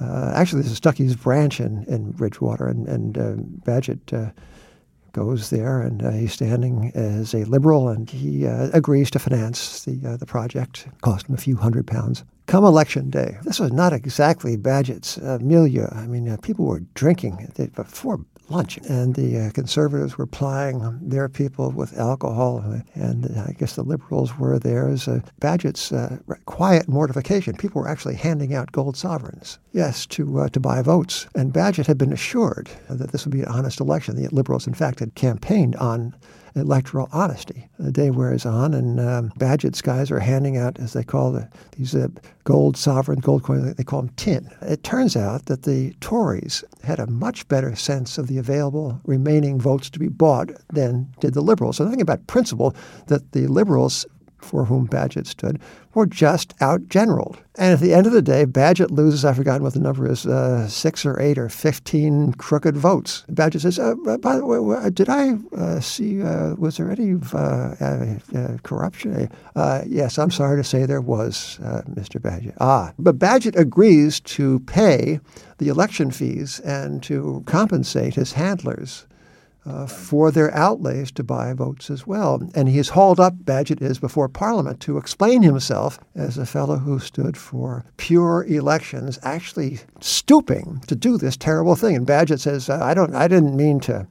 uh, 0.00 0.32
actually 0.34 0.62
this 0.62 0.72
is 0.72 0.78
Stuckey's 0.80 1.16
branch 1.16 1.60
in, 1.60 1.84
in 1.84 2.10
Bridgwater, 2.10 2.66
and, 2.66 2.86
and 2.88 3.16
uh, 3.16 3.32
Bagehot 3.64 4.34
goes 5.16 5.48
there, 5.48 5.80
and 5.80 6.02
uh, 6.02 6.10
he's 6.10 6.34
standing 6.34 6.92
as 6.94 7.34
a 7.34 7.44
liberal, 7.44 7.88
and 7.88 8.10
he 8.10 8.46
uh, 8.46 8.68
agrees 8.74 9.10
to 9.12 9.18
finance 9.18 9.84
the 9.84 9.98
uh, 10.06 10.16
the 10.18 10.26
project. 10.26 10.88
Cost 11.00 11.28
him 11.28 11.34
a 11.34 11.38
few 11.38 11.56
hundred 11.56 11.86
pounds. 11.86 12.22
Come 12.46 12.64
election 12.64 13.10
day, 13.10 13.38
this 13.42 13.58
was 13.58 13.72
not 13.72 13.92
exactly 13.92 14.56
Bagehot's 14.56 15.18
milieu. 15.42 15.88
I 15.90 16.06
mean, 16.06 16.36
people 16.38 16.64
were 16.66 16.80
drinking 16.94 17.52
before 17.74 18.24
lunch, 18.48 18.78
and 18.88 19.16
the 19.16 19.46
uh, 19.46 19.50
conservatives 19.50 20.16
were 20.16 20.26
plying 20.26 20.98
their 21.02 21.28
people 21.28 21.72
with 21.72 21.98
alcohol, 21.98 22.64
and 22.94 23.36
uh, 23.36 23.46
I 23.48 23.52
guess 23.58 23.74
the 23.74 23.82
liberals 23.82 24.38
were 24.38 24.60
there 24.60 24.88
as 24.88 25.08
uh, 25.08 25.20
Bagehot's 25.40 25.92
quiet 26.44 26.88
mortification. 26.88 27.56
People 27.56 27.82
were 27.82 27.88
actually 27.88 28.14
handing 28.14 28.54
out 28.54 28.70
gold 28.70 28.96
sovereigns, 28.96 29.58
yes, 29.72 30.06
to 30.06 30.48
to 30.52 30.60
buy 30.60 30.82
votes, 30.82 31.26
and 31.34 31.52
Bagehot 31.52 31.86
had 31.86 31.98
been 31.98 32.12
assured 32.12 32.70
that 32.88 33.10
this 33.10 33.24
would 33.24 33.32
be 33.32 33.42
an 33.42 33.48
honest 33.48 33.80
election. 33.80 34.14
The 34.14 34.28
liberals, 34.28 34.68
in 34.68 34.74
fact, 34.74 35.00
had 35.00 35.16
campaigned 35.16 35.74
on 35.76 36.14
electoral 36.56 37.08
honesty. 37.12 37.68
The 37.78 37.92
day 37.92 38.10
wears 38.10 38.46
on, 38.46 38.74
and 38.74 38.98
um, 38.98 39.30
Bagehot's 39.38 39.82
guys 39.82 40.10
are 40.10 40.18
handing 40.18 40.56
out, 40.56 40.78
as 40.78 40.94
they 40.94 41.04
call 41.04 41.36
it, 41.36 41.48
these 41.76 41.94
uh, 41.94 42.08
gold 42.44 42.76
sovereign, 42.76 43.20
gold 43.20 43.42
coins, 43.42 43.74
they 43.74 43.84
call 43.84 44.02
them 44.02 44.14
tin. 44.16 44.50
It 44.62 44.82
turns 44.82 45.16
out 45.16 45.46
that 45.46 45.62
the 45.62 45.92
Tories 46.00 46.64
had 46.82 46.98
a 46.98 47.06
much 47.06 47.46
better 47.48 47.76
sense 47.76 48.18
of 48.18 48.26
the 48.26 48.38
available 48.38 49.00
remaining 49.04 49.60
votes 49.60 49.90
to 49.90 49.98
be 49.98 50.08
bought 50.08 50.50
than 50.72 51.12
did 51.20 51.34
the 51.34 51.42
Liberals. 51.42 51.76
So 51.76 51.84
the 51.84 51.90
thing 51.90 52.00
about 52.00 52.26
principle 52.26 52.74
that 53.06 53.32
the 53.32 53.46
Liberals 53.46 54.06
for 54.38 54.64
whom 54.64 54.86
Bagehot 54.86 55.26
stood, 55.26 55.60
were 55.94 56.06
just 56.06 56.56
outgeneraled. 56.58 57.38
And 57.58 57.72
at 57.72 57.80
the 57.80 57.94
end 57.94 58.06
of 58.06 58.12
the 58.12 58.22
day, 58.22 58.44
Bagehot 58.44 58.90
loses, 58.90 59.24
I've 59.24 59.36
forgotten 59.36 59.62
what 59.62 59.72
the 59.72 59.80
number 59.80 60.10
is, 60.10 60.26
uh, 60.26 60.68
six 60.68 61.06
or 61.06 61.20
eight 61.20 61.38
or 61.38 61.48
15 61.48 62.34
crooked 62.34 62.76
votes. 62.76 63.24
Bagehot 63.30 63.60
says, 63.62 63.78
uh, 63.78 63.94
by 63.94 64.36
the 64.36 64.44
way, 64.44 64.90
did 64.90 65.08
I 65.08 65.38
uh, 65.56 65.80
see, 65.80 66.22
uh, 66.22 66.54
was 66.56 66.76
there 66.76 66.90
any 66.90 67.14
uh, 67.32 67.36
uh, 67.36 68.58
corruption? 68.62 69.30
yes, 69.86 70.18
I'm 70.18 70.30
sorry 70.30 70.58
to 70.58 70.64
say 70.64 70.84
there 70.84 71.00
was, 71.00 71.58
Mr. 71.90 72.20
Bagehot. 72.20 72.56
Ah, 72.60 72.92
but 72.98 73.18
Bagehot 73.18 73.56
agrees 73.56 74.20
to 74.20 74.60
pay 74.60 75.20
the 75.58 75.68
election 75.68 76.10
fees 76.10 76.60
and 76.60 77.02
to 77.04 77.42
compensate 77.46 78.14
his 78.14 78.32
handlers 78.32 79.06
uh, 79.66 79.86
for 79.86 80.30
their 80.30 80.54
outlays 80.54 81.10
to 81.12 81.24
buy 81.24 81.52
votes 81.52 81.90
as 81.90 82.06
well. 82.06 82.40
And 82.54 82.68
he 82.68 82.78
is 82.78 82.90
hauled 82.90 83.20
up, 83.20 83.34
Bagehot 83.44 83.82
is, 83.82 83.98
before 83.98 84.28
Parliament 84.28 84.80
to 84.80 84.96
explain 84.96 85.42
himself 85.42 85.98
as 86.14 86.38
a 86.38 86.46
fellow 86.46 86.76
who 86.76 86.98
stood 86.98 87.36
for 87.36 87.84
pure 87.96 88.44
elections, 88.44 89.18
actually 89.22 89.80
stooping 90.00 90.82
to 90.86 90.94
do 90.94 91.18
this 91.18 91.36
terrible 91.36 91.74
thing. 91.74 91.96
And 91.96 92.06
Bagehot 92.06 92.40
says, 92.40 92.70
I 92.70 92.94
don't, 92.94 93.14
I 93.14 93.28
didn't 93.28 93.56
mean 93.56 93.80
to 93.80 94.06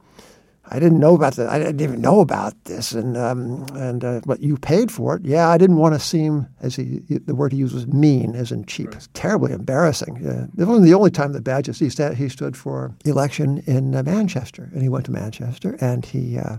I 0.69 0.79
didn't 0.79 0.99
know 0.99 1.13
about 1.13 1.35
that. 1.35 1.47
I 1.47 1.59
didn't 1.59 1.81
even 1.81 2.01
know 2.01 2.21
about 2.21 2.53
this, 2.63 2.91
and 2.91 3.15
um, 3.15 3.67
and 3.75 4.03
uh, 4.03 4.21
but 4.25 4.41
you 4.41 4.57
paid 4.57 4.91
for 4.91 5.15
it. 5.15 5.23
Yeah, 5.23 5.49
I 5.49 5.57
didn't 5.57 5.77
want 5.77 5.93
to 5.93 5.99
seem 5.99 6.47
as 6.61 6.75
he 6.75 6.99
the 7.07 7.35
word 7.35 7.51
he 7.51 7.59
used 7.59 7.75
was 7.75 7.87
mean, 7.87 8.35
as 8.35 8.51
in 8.51 8.65
cheap. 8.65 8.93
Right. 8.93 9.07
Terribly 9.13 9.53
embarrassing. 9.53 10.27
Uh, 10.27 10.47
it 10.57 10.65
wasn't 10.65 10.85
the 10.85 10.93
only 10.93 11.11
time 11.11 11.33
that 11.33 11.43
Badges 11.43 11.79
he, 11.79 11.89
he 12.15 12.29
stood 12.29 12.57
for 12.57 12.95
election 13.05 13.63
in 13.67 13.95
uh, 13.95 14.03
Manchester, 14.03 14.69
and 14.73 14.81
he 14.81 14.89
went 14.89 15.05
to 15.05 15.11
Manchester, 15.11 15.77
and 15.81 16.03
he 16.03 16.39
uh, 16.39 16.57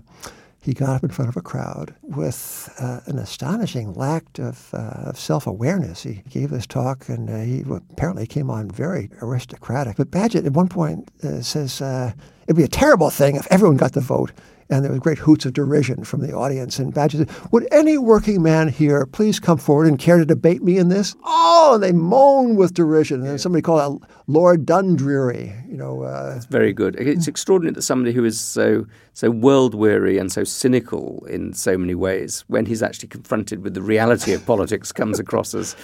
he 0.66 0.74
got 0.74 0.96
up 0.96 1.04
in 1.04 1.10
front 1.10 1.28
of 1.28 1.36
a 1.36 1.42
crowd 1.42 1.94
with 2.02 2.74
uh, 2.80 2.98
an 3.06 3.20
astonishing 3.20 3.94
lack 3.94 4.24
of, 4.40 4.74
uh, 4.74 5.10
of 5.10 5.18
self 5.18 5.46
awareness. 5.46 6.02
He 6.02 6.24
gave 6.28 6.50
this 6.50 6.66
talk, 6.66 7.08
and 7.08 7.30
uh, 7.30 7.38
he 7.38 7.64
apparently 7.92 8.26
came 8.26 8.50
on 8.50 8.68
very 8.68 9.08
aristocratic. 9.22 9.96
But 9.96 10.10
Bagehot 10.10 10.44
at 10.44 10.52
one 10.52 10.68
point 10.68 11.08
uh, 11.22 11.40
says 11.40 11.80
uh, 11.80 12.12
it'd 12.48 12.56
be 12.56 12.64
a 12.64 12.68
terrible 12.68 13.10
thing 13.10 13.36
if 13.36 13.46
everyone 13.48 13.76
got 13.76 13.92
the 13.92 14.00
vote 14.00 14.32
and 14.68 14.84
there 14.84 14.92
were 14.92 14.98
great 14.98 15.18
hoots 15.18 15.46
of 15.46 15.52
derision 15.52 16.04
from 16.04 16.20
the 16.20 16.32
audience. 16.32 16.78
And 16.78 16.92
Bagehot 16.92 17.28
said, 17.28 17.52
Would 17.52 17.68
any 17.70 17.98
working 17.98 18.42
man 18.42 18.68
here 18.68 19.06
please 19.06 19.38
come 19.38 19.58
forward 19.58 19.86
and 19.86 19.98
care 19.98 20.18
to 20.18 20.24
debate 20.24 20.62
me 20.62 20.78
in 20.78 20.88
this? 20.88 21.14
Oh, 21.24 21.72
and 21.74 21.82
they 21.82 21.92
moan 21.92 22.56
with 22.56 22.74
derision. 22.74 23.20
And 23.20 23.30
then 23.30 23.38
somebody 23.38 23.62
called 23.62 24.02
it 24.02 24.08
Lord 24.26 24.66
Dundreary. 24.66 25.54
You 25.68 25.76
know, 25.76 26.02
uh, 26.02 26.34
it's 26.36 26.46
very 26.46 26.72
good. 26.72 26.96
It's 26.96 27.28
extraordinary 27.28 27.74
that 27.74 27.82
somebody 27.82 28.12
who 28.12 28.24
is 28.24 28.40
so 28.40 28.86
so 29.12 29.30
world 29.30 29.74
weary 29.74 30.18
and 30.18 30.30
so 30.30 30.44
cynical 30.44 31.24
in 31.26 31.54
so 31.54 31.78
many 31.78 31.94
ways, 31.94 32.44
when 32.48 32.66
he's 32.66 32.82
actually 32.82 33.08
confronted 33.08 33.62
with 33.62 33.74
the 33.74 33.82
reality 33.82 34.32
of 34.32 34.44
politics, 34.44 34.92
comes 34.92 35.18
across 35.18 35.54
as 35.54 35.74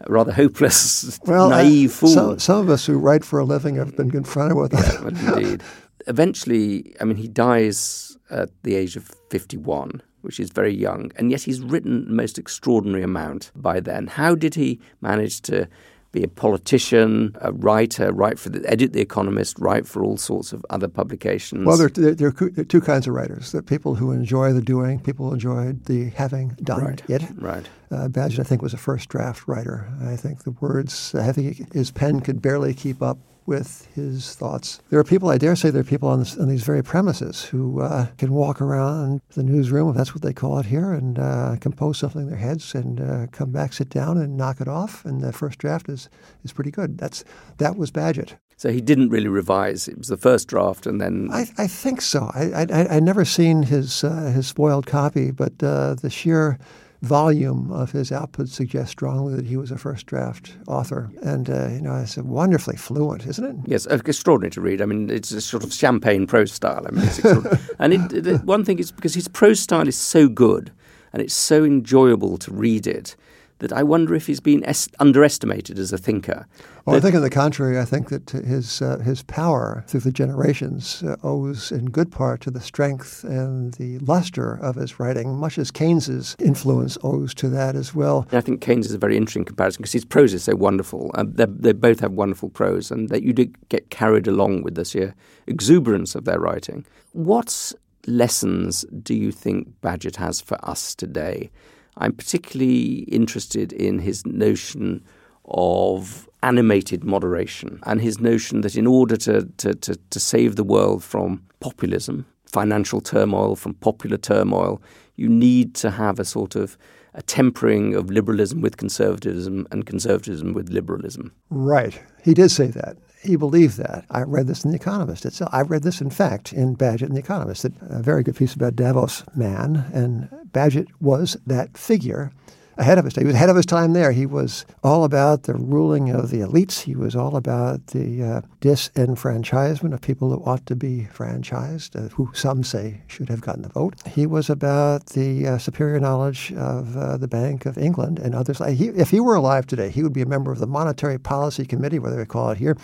a 0.00 0.12
rather 0.12 0.32
hopeless, 0.32 1.18
well, 1.26 1.50
naive 1.50 1.92
fool. 1.92 2.08
Some, 2.08 2.38
some, 2.38 2.60
of 2.60 2.70
us 2.70 2.86
who 2.86 2.98
write 2.98 3.24
for 3.24 3.40
a 3.40 3.44
living 3.44 3.76
have 3.76 3.96
been 3.96 4.10
confronted 4.10 4.56
with 4.56 4.70
that. 4.70 5.14
Yeah, 5.14 5.36
indeed. 5.36 5.62
Eventually, 6.08 6.94
I 7.00 7.04
mean, 7.04 7.16
he 7.16 7.28
dies 7.28 8.16
at 8.30 8.50
the 8.62 8.74
age 8.74 8.96
of 8.96 9.14
51, 9.30 10.02
which 10.22 10.40
is 10.40 10.50
very 10.50 10.74
young, 10.74 11.12
and 11.16 11.30
yet 11.30 11.42
he's 11.42 11.60
written 11.60 12.06
the 12.06 12.12
most 12.12 12.38
extraordinary 12.38 13.02
amount 13.02 13.50
by 13.54 13.80
then. 13.80 14.06
How 14.06 14.34
did 14.34 14.54
he 14.54 14.80
manage 15.00 15.40
to 15.42 15.68
be 16.12 16.22
a 16.22 16.28
politician, 16.28 17.36
a 17.40 17.52
writer, 17.52 18.12
write 18.12 18.38
for 18.38 18.48
the 18.48 18.66
edit 18.68 18.92
the 18.92 19.00
Economist, 19.00 19.58
write 19.58 19.86
for 19.86 20.02
all 20.02 20.16
sorts 20.16 20.52
of 20.52 20.64
other 20.70 20.88
publications. 20.88 21.66
Well, 21.66 21.76
there, 21.76 21.88
there, 21.88 22.14
there, 22.14 22.28
are 22.28 22.64
two 22.64 22.80
kinds 22.80 23.06
of 23.06 23.14
writers: 23.14 23.52
there 23.52 23.58
are 23.58 23.62
people 23.62 23.94
who 23.94 24.10
enjoy 24.12 24.52
the 24.52 24.62
doing, 24.62 25.00
people 25.00 25.26
who 25.26 25.34
enjoy 25.34 25.72
the 25.84 26.10
having 26.10 26.48
done 26.62 26.84
right. 26.84 27.02
it. 27.08 27.22
Right. 27.36 27.66
Uh, 27.90 28.08
Bagehot, 28.08 28.40
I 28.40 28.42
think, 28.42 28.62
was 28.62 28.74
a 28.74 28.78
first 28.78 29.08
draft 29.08 29.46
writer. 29.46 29.90
I 30.02 30.16
think 30.16 30.44
the 30.44 30.52
words, 30.52 31.14
I 31.14 31.32
think 31.32 31.72
his 31.72 31.90
pen 31.90 32.20
could 32.20 32.40
barely 32.40 32.74
keep 32.74 33.02
up 33.02 33.18
with 33.48 33.88
his 33.94 34.34
thoughts. 34.34 34.80
There 34.90 35.00
are 35.00 35.04
people, 35.04 35.30
I 35.30 35.38
dare 35.38 35.56
say, 35.56 35.70
there 35.70 35.80
are 35.80 35.84
people 35.84 36.08
on, 36.10 36.18
this, 36.20 36.36
on 36.36 36.48
these 36.48 36.62
very 36.62 36.84
premises 36.84 37.46
who 37.46 37.80
uh, 37.80 38.08
can 38.18 38.32
walk 38.32 38.60
around 38.60 39.22
the 39.30 39.42
newsroom, 39.42 39.88
if 39.88 39.96
that's 39.96 40.14
what 40.14 40.22
they 40.22 40.34
call 40.34 40.58
it 40.58 40.66
here, 40.66 40.92
and 40.92 41.18
uh, 41.18 41.56
compose 41.58 41.98
something 41.98 42.20
in 42.20 42.28
their 42.28 42.36
heads 42.36 42.74
and 42.74 43.00
uh, 43.00 43.26
come 43.32 43.50
back, 43.50 43.72
sit 43.72 43.88
down, 43.88 44.18
and 44.18 44.36
knock 44.36 44.60
it 44.60 44.68
off. 44.68 45.04
And 45.04 45.22
the 45.22 45.32
first 45.32 45.58
draft 45.58 45.88
is, 45.88 46.10
is 46.44 46.52
pretty 46.52 46.70
good. 46.70 46.98
That's 46.98 47.24
That 47.56 47.76
was 47.76 47.90
Bagehot. 47.90 48.36
So 48.58 48.70
he 48.70 48.80
didn't 48.80 49.10
really 49.10 49.28
revise. 49.28 49.88
It 49.88 49.96
was 49.96 50.08
the 50.08 50.16
first 50.16 50.48
draft, 50.48 50.86
and 50.86 51.00
then 51.00 51.28
I, 51.32 51.46
I 51.56 51.68
think 51.68 52.00
so. 52.00 52.30
I 52.34 52.66
I 52.68 52.96
I 52.96 53.00
never 53.00 53.24
seen 53.24 53.62
his 53.62 54.02
uh, 54.02 54.32
his 54.34 54.48
spoiled 54.48 54.84
copy, 54.84 55.30
but 55.30 55.62
uh, 55.62 55.94
the 55.94 56.10
sheer 56.10 56.58
volume 57.02 57.70
of 57.70 57.92
his 57.92 58.10
output 58.10 58.48
suggests 58.48 58.90
strongly 58.90 59.34
that 59.34 59.46
he 59.46 59.56
was 59.56 59.70
a 59.70 59.78
first 59.78 60.06
draft 60.06 60.56
author. 60.66 61.10
And, 61.22 61.48
uh, 61.48 61.68
you 61.68 61.80
know, 61.80 61.96
it's 61.96 62.16
wonderfully 62.16 62.76
fluent, 62.76 63.26
isn't 63.26 63.44
it? 63.44 63.56
Yes, 63.66 63.86
extraordinary 63.86 64.50
to 64.50 64.60
read. 64.60 64.82
I 64.82 64.86
mean, 64.86 65.08
it's 65.08 65.30
a 65.30 65.40
sort 65.40 65.62
of 65.62 65.72
champagne 65.72 66.26
prose 66.26 66.52
style. 66.52 66.84
I 66.86 66.90
mean, 66.90 67.04
it's 67.04 67.18
and 67.78 67.92
it, 67.92 68.26
it, 68.26 68.44
one 68.44 68.64
thing 68.64 68.78
is 68.78 68.90
because 68.90 69.14
his 69.14 69.28
prose 69.28 69.60
style 69.60 69.86
is 69.86 69.96
so 69.96 70.28
good 70.28 70.72
and 71.12 71.22
it's 71.22 71.34
so 71.34 71.64
enjoyable 71.64 72.36
to 72.38 72.52
read 72.52 72.86
it 72.86 73.16
that 73.58 73.72
I 73.72 73.82
wonder 73.82 74.14
if 74.14 74.26
he's 74.26 74.40
been 74.40 74.64
es- 74.64 74.88
underestimated 74.98 75.78
as 75.78 75.92
a 75.92 75.98
thinker. 75.98 76.46
Well, 76.84 76.96
I 76.96 77.00
think 77.00 77.14
on 77.14 77.22
the 77.22 77.30
contrary, 77.30 77.78
I 77.78 77.84
think 77.84 78.08
that 78.08 78.30
his 78.30 78.80
uh, 78.80 78.98
his 78.98 79.22
power 79.22 79.84
through 79.86 80.00
the 80.00 80.12
generations 80.12 81.02
uh, 81.02 81.16
owes 81.22 81.70
in 81.70 81.86
good 81.86 82.10
part 82.10 82.40
to 82.42 82.50
the 82.50 82.60
strength 82.60 83.24
and 83.24 83.74
the 83.74 83.98
luster 83.98 84.54
of 84.54 84.76
his 84.76 84.98
writing, 84.98 85.36
much 85.36 85.58
as 85.58 85.70
Keynes's 85.70 86.34
influence 86.38 86.96
owes 87.02 87.34
to 87.34 87.48
that 87.50 87.76
as 87.76 87.94
well. 87.94 88.26
I 88.32 88.40
think 88.40 88.62
Keynes 88.62 88.86
is 88.86 88.94
a 88.94 88.98
very 88.98 89.16
interesting 89.16 89.44
comparison 89.44 89.82
because 89.82 89.92
his 89.92 90.06
prose 90.06 90.32
is 90.32 90.44
so 90.44 90.56
wonderful. 90.56 91.10
Um, 91.14 91.34
they 91.34 91.72
both 91.72 92.00
have 92.00 92.12
wonderful 92.12 92.48
prose, 92.48 92.90
and 92.90 93.10
that 93.10 93.22
you 93.22 93.34
do 93.34 93.46
get 93.68 93.90
carried 93.90 94.26
along 94.26 94.62
with 94.62 94.74
this 94.74 94.90
sheer 94.90 95.14
exuberance 95.46 96.14
of 96.14 96.24
their 96.24 96.40
writing. 96.40 96.86
What 97.12 97.72
lessons 98.06 98.86
do 99.02 99.14
you 99.14 99.30
think 99.30 99.68
Bagehot 99.82 100.16
has 100.16 100.40
for 100.40 100.58
us 100.62 100.94
today? 100.94 101.50
I'm 101.98 102.12
particularly 102.12 103.00
interested 103.08 103.72
in 103.72 103.98
his 103.98 104.24
notion 104.24 105.04
of 105.46 106.28
animated 106.42 107.04
moderation 107.04 107.80
and 107.84 108.00
his 108.00 108.20
notion 108.20 108.60
that 108.60 108.76
in 108.76 108.86
order 108.86 109.16
to, 109.16 109.48
to, 109.58 109.74
to, 109.74 109.96
to, 109.96 110.20
save 110.20 110.56
the 110.56 110.64
world 110.64 111.02
from 111.02 111.42
populism, 111.60 112.26
financial 112.46 113.00
turmoil, 113.00 113.56
from 113.56 113.74
popular 113.74 114.16
turmoil, 114.16 114.80
you 115.16 115.28
need 115.28 115.74
to 115.74 115.90
have 115.90 116.20
a 116.20 116.24
sort 116.24 116.54
of 116.54 116.78
a 117.18 117.22
tempering 117.22 117.96
of 117.96 118.10
liberalism 118.10 118.60
with 118.60 118.76
conservatism 118.76 119.66
and 119.72 119.84
conservatism 119.84 120.54
with 120.54 120.68
liberalism. 120.68 121.32
Right. 121.50 122.00
He 122.22 122.32
did 122.32 122.50
say 122.52 122.68
that. 122.68 122.96
He 123.20 123.34
believed 123.34 123.76
that. 123.78 124.04
I 124.08 124.22
read 124.22 124.46
this 124.46 124.64
in 124.64 124.70
The 124.70 124.76
Economist 124.76 125.26
itself. 125.26 125.50
I 125.52 125.62
read 125.62 125.82
this, 125.82 126.00
in 126.00 126.10
fact, 126.10 126.52
in 126.52 126.76
Bagehot 126.76 127.08
in 127.08 127.14
The 127.14 127.20
Economist, 127.20 127.64
a 127.64 127.72
very 128.00 128.22
good 128.22 128.36
piece 128.36 128.54
about 128.54 128.76
Davos 128.76 129.24
man. 129.34 129.90
And 129.92 130.28
Bagehot 130.52 130.86
was 131.00 131.36
that 131.44 131.76
figure 131.76 132.30
ahead 132.78 132.98
of 132.98 133.04
his 133.04 133.14
time. 133.14 133.24
He 133.24 133.26
was 133.26 133.34
ahead 133.34 133.50
of 133.50 133.56
his 133.56 133.66
time 133.66 133.92
there. 133.92 134.12
He 134.12 134.24
was 134.24 134.64
all 134.82 135.04
about 135.04 135.42
the 135.42 135.54
ruling 135.54 136.10
of 136.10 136.30
the 136.30 136.38
elites. 136.38 136.80
He 136.80 136.94
was 136.94 137.14
all 137.14 137.36
about 137.36 137.88
the 137.88 138.22
uh, 138.22 138.40
disenfranchisement 138.60 139.92
of 139.92 140.00
people 140.00 140.30
who 140.30 140.42
ought 140.44 140.64
to 140.66 140.76
be 140.76 141.08
franchised, 141.12 141.96
uh, 141.96 142.08
who 142.14 142.30
some 142.32 142.62
say 142.62 143.02
should 143.08 143.28
have 143.28 143.40
gotten 143.40 143.62
the 143.62 143.68
vote. 143.68 143.94
He 144.06 144.26
was 144.26 144.48
about 144.48 145.06
the 145.06 145.46
uh, 145.46 145.58
superior 145.58 146.00
knowledge 146.00 146.52
of 146.52 146.96
uh, 146.96 147.16
the 147.16 147.28
Bank 147.28 147.66
of 147.66 147.76
England 147.76 148.18
and 148.18 148.34
others. 148.34 148.58
He, 148.58 148.88
if 148.88 149.10
he 149.10 149.20
were 149.20 149.34
alive 149.34 149.66
today, 149.66 149.90
he 149.90 150.02
would 150.02 150.12
be 150.12 150.22
a 150.22 150.26
member 150.26 150.52
of 150.52 150.58
the 150.58 150.66
Monetary 150.66 151.18
Policy 151.18 151.66
Committee, 151.66 151.98
whether 151.98 152.16
they 152.16 152.24
call 152.24 152.50
it 152.50 152.58
here. 152.58 152.76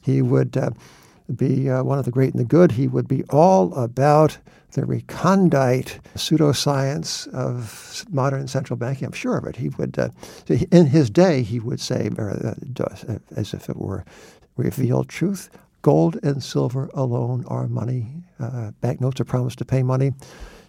He 0.00 0.22
would 0.22 0.56
uh, 0.56 0.70
be 1.34 1.68
uh, 1.68 1.82
one 1.82 1.98
of 1.98 2.04
the 2.04 2.10
great 2.10 2.32
and 2.32 2.40
the 2.40 2.44
good. 2.44 2.72
He 2.72 2.86
would 2.86 3.08
be 3.08 3.24
all 3.30 3.74
about 3.74 4.38
the 4.72 4.86
recondite 4.86 6.00
pseudoscience 6.14 7.28
of 7.32 8.04
modern 8.10 8.48
central 8.48 8.76
banking. 8.76 9.06
I'm 9.06 9.12
sure 9.12 9.36
of 9.36 9.44
it. 9.44 9.56
He 9.56 9.68
would, 9.70 9.98
uh, 9.98 10.08
in 10.70 10.86
his 10.86 11.10
day, 11.10 11.42
he 11.42 11.60
would 11.60 11.80
say, 11.80 12.10
uh, 12.18 12.54
as 13.36 13.54
if 13.54 13.68
it 13.68 13.76
were 13.76 14.04
revealed 14.56 15.08
truth, 15.08 15.50
gold 15.82 16.18
and 16.22 16.42
silver 16.42 16.90
alone 16.94 17.44
are 17.48 17.68
money. 17.68 18.06
Uh, 18.40 18.70
banknotes 18.80 19.20
are 19.20 19.24
promised 19.24 19.58
to 19.58 19.64
pay 19.64 19.82
money. 19.82 20.12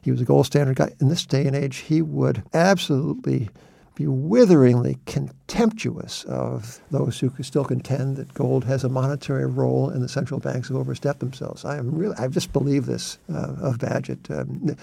He 0.01 0.11
was 0.11 0.21
a 0.21 0.25
gold 0.25 0.45
standard 0.45 0.75
guy. 0.75 0.91
In 0.99 1.07
this 1.07 1.25
day 1.25 1.45
and 1.45 1.55
age, 1.55 1.77
he 1.77 2.01
would 2.01 2.43
absolutely 2.53 3.49
be 3.95 4.07
witheringly 4.07 4.97
contemptuous 5.05 6.23
of 6.25 6.79
those 6.89 7.19
who 7.19 7.31
still 7.43 7.63
contend 7.63 8.17
that 8.17 8.33
gold 8.33 8.63
has 8.65 8.83
a 8.83 8.89
monetary 8.89 9.45
role 9.45 9.89
and 9.89 10.01
the 10.01 10.09
central 10.09 10.39
banks 10.39 10.67
have 10.69 10.77
overstepped 10.77 11.19
themselves. 11.19 11.63
I 11.63 11.77
am 11.77 11.93
really, 11.93 12.15
I 12.17 12.27
just 12.27 12.51
believe 12.53 12.85
this 12.85 13.19
uh, 13.31 13.53
of 13.61 13.77
Bagehot. 13.77 14.31
Um, 14.31 14.75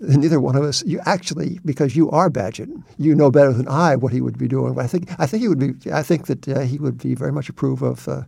neither 0.00 0.40
one 0.40 0.56
of 0.56 0.64
us, 0.64 0.84
you 0.84 1.00
actually, 1.06 1.60
because 1.64 1.94
you 1.94 2.10
are 2.10 2.28
Bagehot, 2.28 2.82
you 2.98 3.14
know 3.14 3.30
better 3.30 3.52
than 3.52 3.68
I 3.68 3.96
what 3.96 4.12
he 4.12 4.20
would 4.20 4.38
be 4.38 4.48
doing. 4.48 4.74
But 4.74 4.84
I 4.84 4.88
think, 4.88 5.10
I 5.20 5.26
think 5.26 5.42
he 5.42 5.48
would 5.48 5.58
be, 5.58 5.92
I 5.92 6.02
think 6.02 6.26
that 6.26 6.48
uh, 6.48 6.60
he 6.60 6.78
would 6.78 6.98
be 6.98 7.14
very 7.14 7.32
much 7.32 7.48
approve 7.48 7.82
of. 7.82 8.08
Uh, 8.08 8.22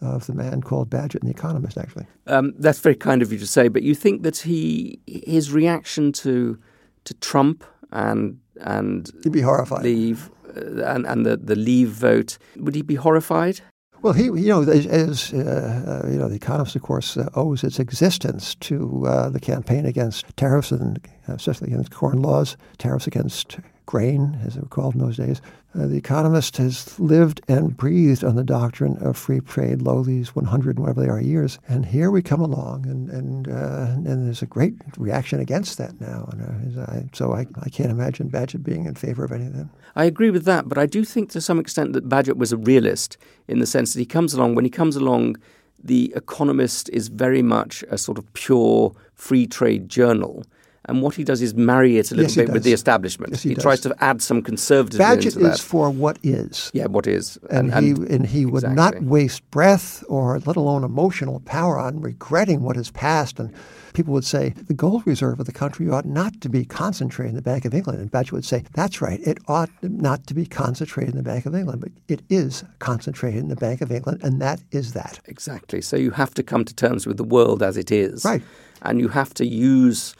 of 0.00 0.26
the 0.26 0.32
man 0.32 0.60
called 0.60 0.88
Bagehot 0.88 1.16
in 1.16 1.26
The 1.26 1.32
Economist, 1.32 1.76
actually. 1.76 2.06
Um, 2.28 2.54
that's 2.56 2.78
very 2.78 2.94
kind 2.94 3.20
of 3.20 3.32
you 3.32 3.38
to 3.40 3.48
say, 3.48 3.66
but 3.66 3.82
you 3.82 3.96
think 3.96 4.22
that 4.22 4.36
he 4.36 5.00
his 5.08 5.50
reaction 5.50 6.12
to 6.12 6.56
to 7.02 7.14
Trump 7.14 7.64
and 7.90 8.38
and 8.60 9.10
he'd 9.22 9.32
be 9.32 9.40
horrified. 9.40 9.84
Leave 9.84 10.30
uh, 10.56 10.84
and 10.84 11.06
and 11.06 11.26
the 11.26 11.36
the 11.36 11.56
leave 11.56 11.90
vote. 11.90 12.38
Would 12.56 12.74
he 12.74 12.82
be 12.82 12.96
horrified? 12.96 13.60
Well, 14.00 14.12
he, 14.12 14.24
you 14.24 14.48
know, 14.48 14.62
as 14.62 15.32
uh, 15.32 16.02
uh, 16.04 16.08
you 16.08 16.18
know, 16.18 16.28
the 16.28 16.36
Economist, 16.36 16.76
of 16.76 16.82
course, 16.82 17.16
uh, 17.16 17.28
owes 17.34 17.64
its 17.64 17.80
existence 17.80 18.54
to 18.56 19.04
uh, 19.06 19.28
the 19.28 19.40
campaign 19.40 19.86
against 19.86 20.24
tariffs 20.36 20.70
and 20.70 21.00
uh, 21.28 21.32
especially 21.34 21.72
against 21.72 21.90
corn 21.90 22.22
laws, 22.22 22.56
tariffs 22.78 23.08
against 23.08 23.58
grain, 23.88 24.38
as 24.44 24.54
they 24.54 24.60
were 24.60 24.66
called 24.66 24.94
in 24.94 25.00
those 25.00 25.16
days. 25.16 25.40
Uh, 25.74 25.86
the 25.86 25.96
Economist 25.96 26.58
has 26.58 27.00
lived 27.00 27.40
and 27.48 27.74
breathed 27.74 28.22
on 28.22 28.36
the 28.36 28.44
doctrine 28.44 28.98
of 28.98 29.16
free 29.16 29.40
trade, 29.40 29.80
lo, 29.80 30.02
these 30.02 30.34
100 30.34 30.78
whatever 30.78 31.00
they 31.00 31.08
are 31.08 31.22
years. 31.22 31.58
And 31.68 31.86
here 31.86 32.10
we 32.10 32.20
come 32.20 32.42
along, 32.42 32.84
and 32.86 33.08
and 33.08 33.48
uh, 33.48 33.94
and 33.94 34.26
there's 34.26 34.42
a 34.42 34.46
great 34.46 34.74
reaction 34.98 35.40
against 35.40 35.78
that 35.78 35.98
now. 36.02 36.28
And, 36.30 36.78
uh, 36.78 37.00
so 37.14 37.32
I, 37.32 37.46
I 37.62 37.70
can't 37.70 37.90
imagine 37.90 38.28
Bagehot 38.28 38.62
being 38.62 38.84
in 38.84 38.94
favor 38.94 39.24
of 39.24 39.32
any 39.32 39.46
of 39.46 39.54
that. 39.56 39.68
I 39.96 40.04
agree 40.04 40.30
with 40.30 40.44
that, 40.44 40.68
but 40.68 40.76
I 40.76 40.84
do 40.84 41.02
think 41.02 41.30
to 41.30 41.40
some 41.40 41.58
extent 41.58 41.94
that 41.94 42.10
Bagehot 42.10 42.36
was 42.36 42.52
a 42.52 42.58
realist 42.58 43.16
in 43.46 43.58
the 43.58 43.66
sense 43.66 43.94
that 43.94 44.00
he 44.00 44.06
comes 44.06 44.34
along, 44.34 44.54
when 44.54 44.66
he 44.66 44.70
comes 44.70 44.96
along, 44.96 45.36
The 45.82 46.12
Economist 46.14 46.90
is 46.90 47.08
very 47.08 47.42
much 47.42 47.84
a 47.90 47.96
sort 47.96 48.18
of 48.18 48.30
pure 48.34 48.92
free 49.14 49.46
trade 49.46 49.88
journal 49.88 50.44
and 50.88 51.02
what 51.02 51.14
he 51.14 51.22
does 51.22 51.42
is 51.42 51.54
marry 51.54 51.98
it 51.98 52.10
a 52.10 52.14
little 52.14 52.30
yes, 52.30 52.36
bit 52.36 52.50
with 52.50 52.64
the 52.64 52.72
establishment. 52.72 53.32
Yes, 53.32 53.42
he, 53.42 53.50
he 53.50 53.54
tries 53.54 53.80
to 53.80 53.94
add 54.00 54.22
some 54.22 54.42
conservatism 54.42 55.04
Bagehot 55.04 55.26
into 55.26 55.38
that. 55.40 55.54
is 55.54 55.60
for 55.60 55.90
what 55.90 56.18
is. 56.22 56.70
Yeah, 56.72 56.86
what 56.86 57.06
is. 57.06 57.38
And, 57.50 57.72
and 57.72 57.86
he 57.86 58.14
and 58.14 58.26
he 58.26 58.46
would 58.46 58.64
exactly. 58.64 59.00
not 59.00 59.02
waste 59.02 59.48
breath 59.50 60.02
or 60.08 60.40
let 60.40 60.56
alone 60.56 60.84
emotional 60.84 61.40
power 61.40 61.78
on 61.78 62.00
regretting 62.00 62.62
what 62.62 62.76
has 62.76 62.90
passed. 62.90 63.38
And 63.38 63.52
people 63.92 64.14
would 64.14 64.24
say 64.24 64.54
the 64.66 64.74
gold 64.74 65.06
reserve 65.06 65.38
of 65.40 65.46
the 65.46 65.52
country 65.52 65.90
ought 65.90 66.06
not 66.06 66.40
to 66.40 66.48
be 66.48 66.64
concentrated 66.64 67.30
in 67.30 67.36
the 67.36 67.42
Bank 67.42 67.66
of 67.66 67.74
England. 67.74 68.00
And 68.00 68.10
Bagehot 68.10 68.32
would 68.32 68.44
say 68.46 68.64
that's 68.72 69.02
right, 69.02 69.20
it 69.20 69.38
ought 69.46 69.70
not 69.82 70.26
to 70.28 70.34
be 70.34 70.46
concentrated 70.46 71.14
in 71.14 71.18
the 71.18 71.22
Bank 71.22 71.44
of 71.44 71.54
England, 71.54 71.82
but 71.82 71.92
it 72.08 72.22
is 72.30 72.64
concentrated 72.78 73.40
in 73.40 73.48
the 73.48 73.56
Bank 73.56 73.82
of 73.82 73.92
England, 73.92 74.22
and 74.22 74.40
that 74.40 74.62
is 74.70 74.94
that. 74.94 75.20
Exactly. 75.26 75.82
So 75.82 75.96
you 75.96 76.12
have 76.12 76.32
to 76.34 76.42
come 76.42 76.64
to 76.64 76.74
terms 76.74 77.06
with 77.06 77.18
the 77.18 77.24
world 77.24 77.62
as 77.62 77.76
it 77.76 77.92
is, 77.92 78.24
right? 78.24 78.42
And 78.80 79.00
you 79.00 79.08
have 79.08 79.34
to 79.34 79.46
use 79.46 80.14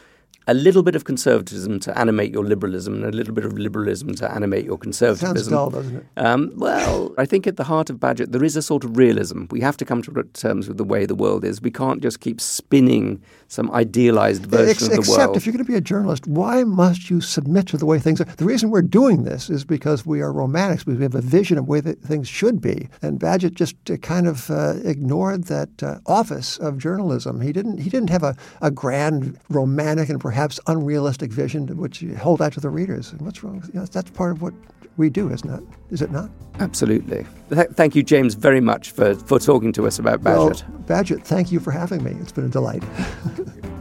a 0.48 0.54
little 0.54 0.82
bit 0.82 0.96
of 0.96 1.04
conservatism 1.04 1.78
to 1.78 1.96
animate 1.96 2.32
your 2.32 2.42
liberalism 2.42 2.94
and 2.94 3.04
a 3.04 3.16
little 3.16 3.34
bit 3.34 3.44
of 3.44 3.58
liberalism 3.58 4.14
to 4.14 4.32
animate 4.32 4.64
your 4.64 4.78
conservatism. 4.78 5.36
Sounds 5.36 5.48
dull, 5.48 5.70
doesn't 5.70 5.96
it? 5.96 6.04
Um, 6.16 6.52
well, 6.56 7.14
I 7.18 7.26
think 7.26 7.46
at 7.46 7.58
the 7.58 7.64
heart 7.64 7.90
of 7.90 7.96
Bagehot 7.98 8.32
there 8.32 8.42
is 8.42 8.56
a 8.56 8.62
sort 8.62 8.82
of 8.82 8.96
realism. 8.96 9.44
We 9.50 9.60
have 9.60 9.76
to 9.76 9.84
come 9.84 10.00
to 10.02 10.22
terms 10.32 10.66
with 10.66 10.78
the 10.78 10.84
way 10.84 11.04
the 11.04 11.14
world 11.14 11.44
is. 11.44 11.60
We 11.60 11.70
can't 11.70 12.02
just 12.02 12.20
keep 12.20 12.40
spinning 12.40 13.22
some 13.48 13.70
idealized 13.72 14.46
version 14.46 14.68
Ex- 14.68 14.82
of 14.82 14.90
the 14.90 14.98
except 14.98 15.18
world. 15.18 15.36
if 15.36 15.46
you're 15.46 15.54
going 15.54 15.64
to 15.64 15.70
be 15.70 15.76
a 15.76 15.80
journalist, 15.80 16.26
why 16.26 16.64
must 16.64 17.08
you 17.08 17.20
submit 17.20 17.66
to 17.68 17.78
the 17.78 17.86
way 17.86 17.98
things 17.98 18.20
are? 18.20 18.24
The 18.24 18.44
reason 18.44 18.70
we're 18.70 18.82
doing 18.82 19.24
this 19.24 19.48
is 19.48 19.64
because 19.64 20.04
we 20.04 20.20
are 20.20 20.32
romantics, 20.32 20.84
because 20.84 20.98
we 20.98 21.02
have 21.04 21.14
a 21.14 21.22
vision 21.22 21.56
of 21.58 21.64
the 21.64 21.70
way 21.70 21.80
that 21.80 22.00
things 22.02 22.28
should 22.28 22.60
be. 22.60 22.88
And 23.00 23.18
Bagehot 23.18 23.54
just 23.54 23.74
uh, 23.90 23.96
kind 23.96 24.26
of 24.28 24.50
uh, 24.50 24.74
ignored 24.84 25.44
that 25.44 25.82
uh, 25.82 25.98
office 26.06 26.58
of 26.58 26.78
journalism. 26.78 27.40
He 27.40 27.52
didn't. 27.52 27.78
He 27.78 27.88
didn't 27.90 28.10
have 28.10 28.22
a, 28.22 28.36
a 28.60 28.70
grand, 28.70 29.38
romantic, 29.48 30.10
and 30.10 30.20
perhaps 30.20 30.60
unrealistic 30.66 31.32
vision 31.32 31.66
which 31.78 32.02
you 32.02 32.16
hold 32.16 32.42
out 32.42 32.52
to 32.52 32.60
the 32.60 32.70
readers. 32.70 33.12
And 33.12 33.22
what's 33.22 33.42
wrong? 33.42 33.62
You 33.72 33.80
know, 33.80 33.86
that's 33.86 34.10
part 34.10 34.32
of 34.32 34.42
what 34.42 34.52
we 34.98 35.08
do, 35.08 35.30
isn't 35.32 35.50
it? 35.50 35.62
Is 35.90 36.02
it 36.02 36.10
not? 36.10 36.30
Absolutely. 36.60 37.26
Th- 37.50 37.68
thank 37.68 37.94
you, 37.94 38.02
James, 38.02 38.34
very 38.34 38.60
much 38.60 38.90
for, 38.90 39.14
for 39.14 39.38
talking 39.38 39.72
to 39.72 39.86
us 39.86 39.98
about 39.98 40.20
Bagehot. 40.20 40.68
Well, 40.68 41.02
Bagehot, 41.02 41.24
thank 41.24 41.50
you 41.50 41.60
for 41.60 41.70
having 41.70 42.02
me. 42.02 42.12
It's 42.20 42.32
been 42.32 42.44
a 42.44 42.48
delight. 42.48 42.82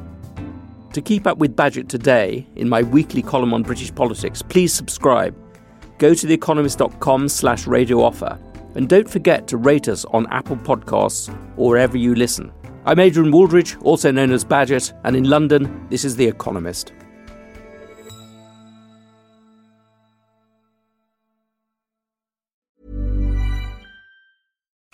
to 0.94 1.02
keep 1.02 1.28
up 1.28 1.38
with 1.38 1.56
Bagehot 1.56 1.90
today 1.90 2.48
in 2.56 2.70
my 2.70 2.84
weekly 2.84 3.22
column 3.22 3.54
on 3.54 3.64
British 3.64 3.94
politics, 3.94 4.42
please 4.42 4.74
subscribe. 4.74 5.36
Go 5.98 6.14
to 6.14 6.28
theeconomist.com 6.28 7.30
slash 7.30 7.68
radio 7.68 8.02
offer. 8.02 8.40
And 8.76 8.88
don't 8.88 9.10
forget 9.10 9.48
to 9.48 9.58
rate 9.58 9.88
us 9.88 10.06
on 10.06 10.28
Apple 10.32 10.58
Podcasts 10.58 11.30
or 11.58 11.70
wherever 11.72 11.98
you 11.98 12.14
listen. 12.14 12.52
I'm 12.86 13.00
Adrian 13.00 13.32
Wooldridge, 13.34 13.76
also 13.84 14.12
known 14.12 14.32
as 14.32 14.46
Bagehot, 14.46 14.94
and 15.04 15.16
in 15.16 15.26
London, 15.26 15.88
this 15.90 16.06
is 16.06 16.16
The 16.16 16.26
Economist. 16.26 16.94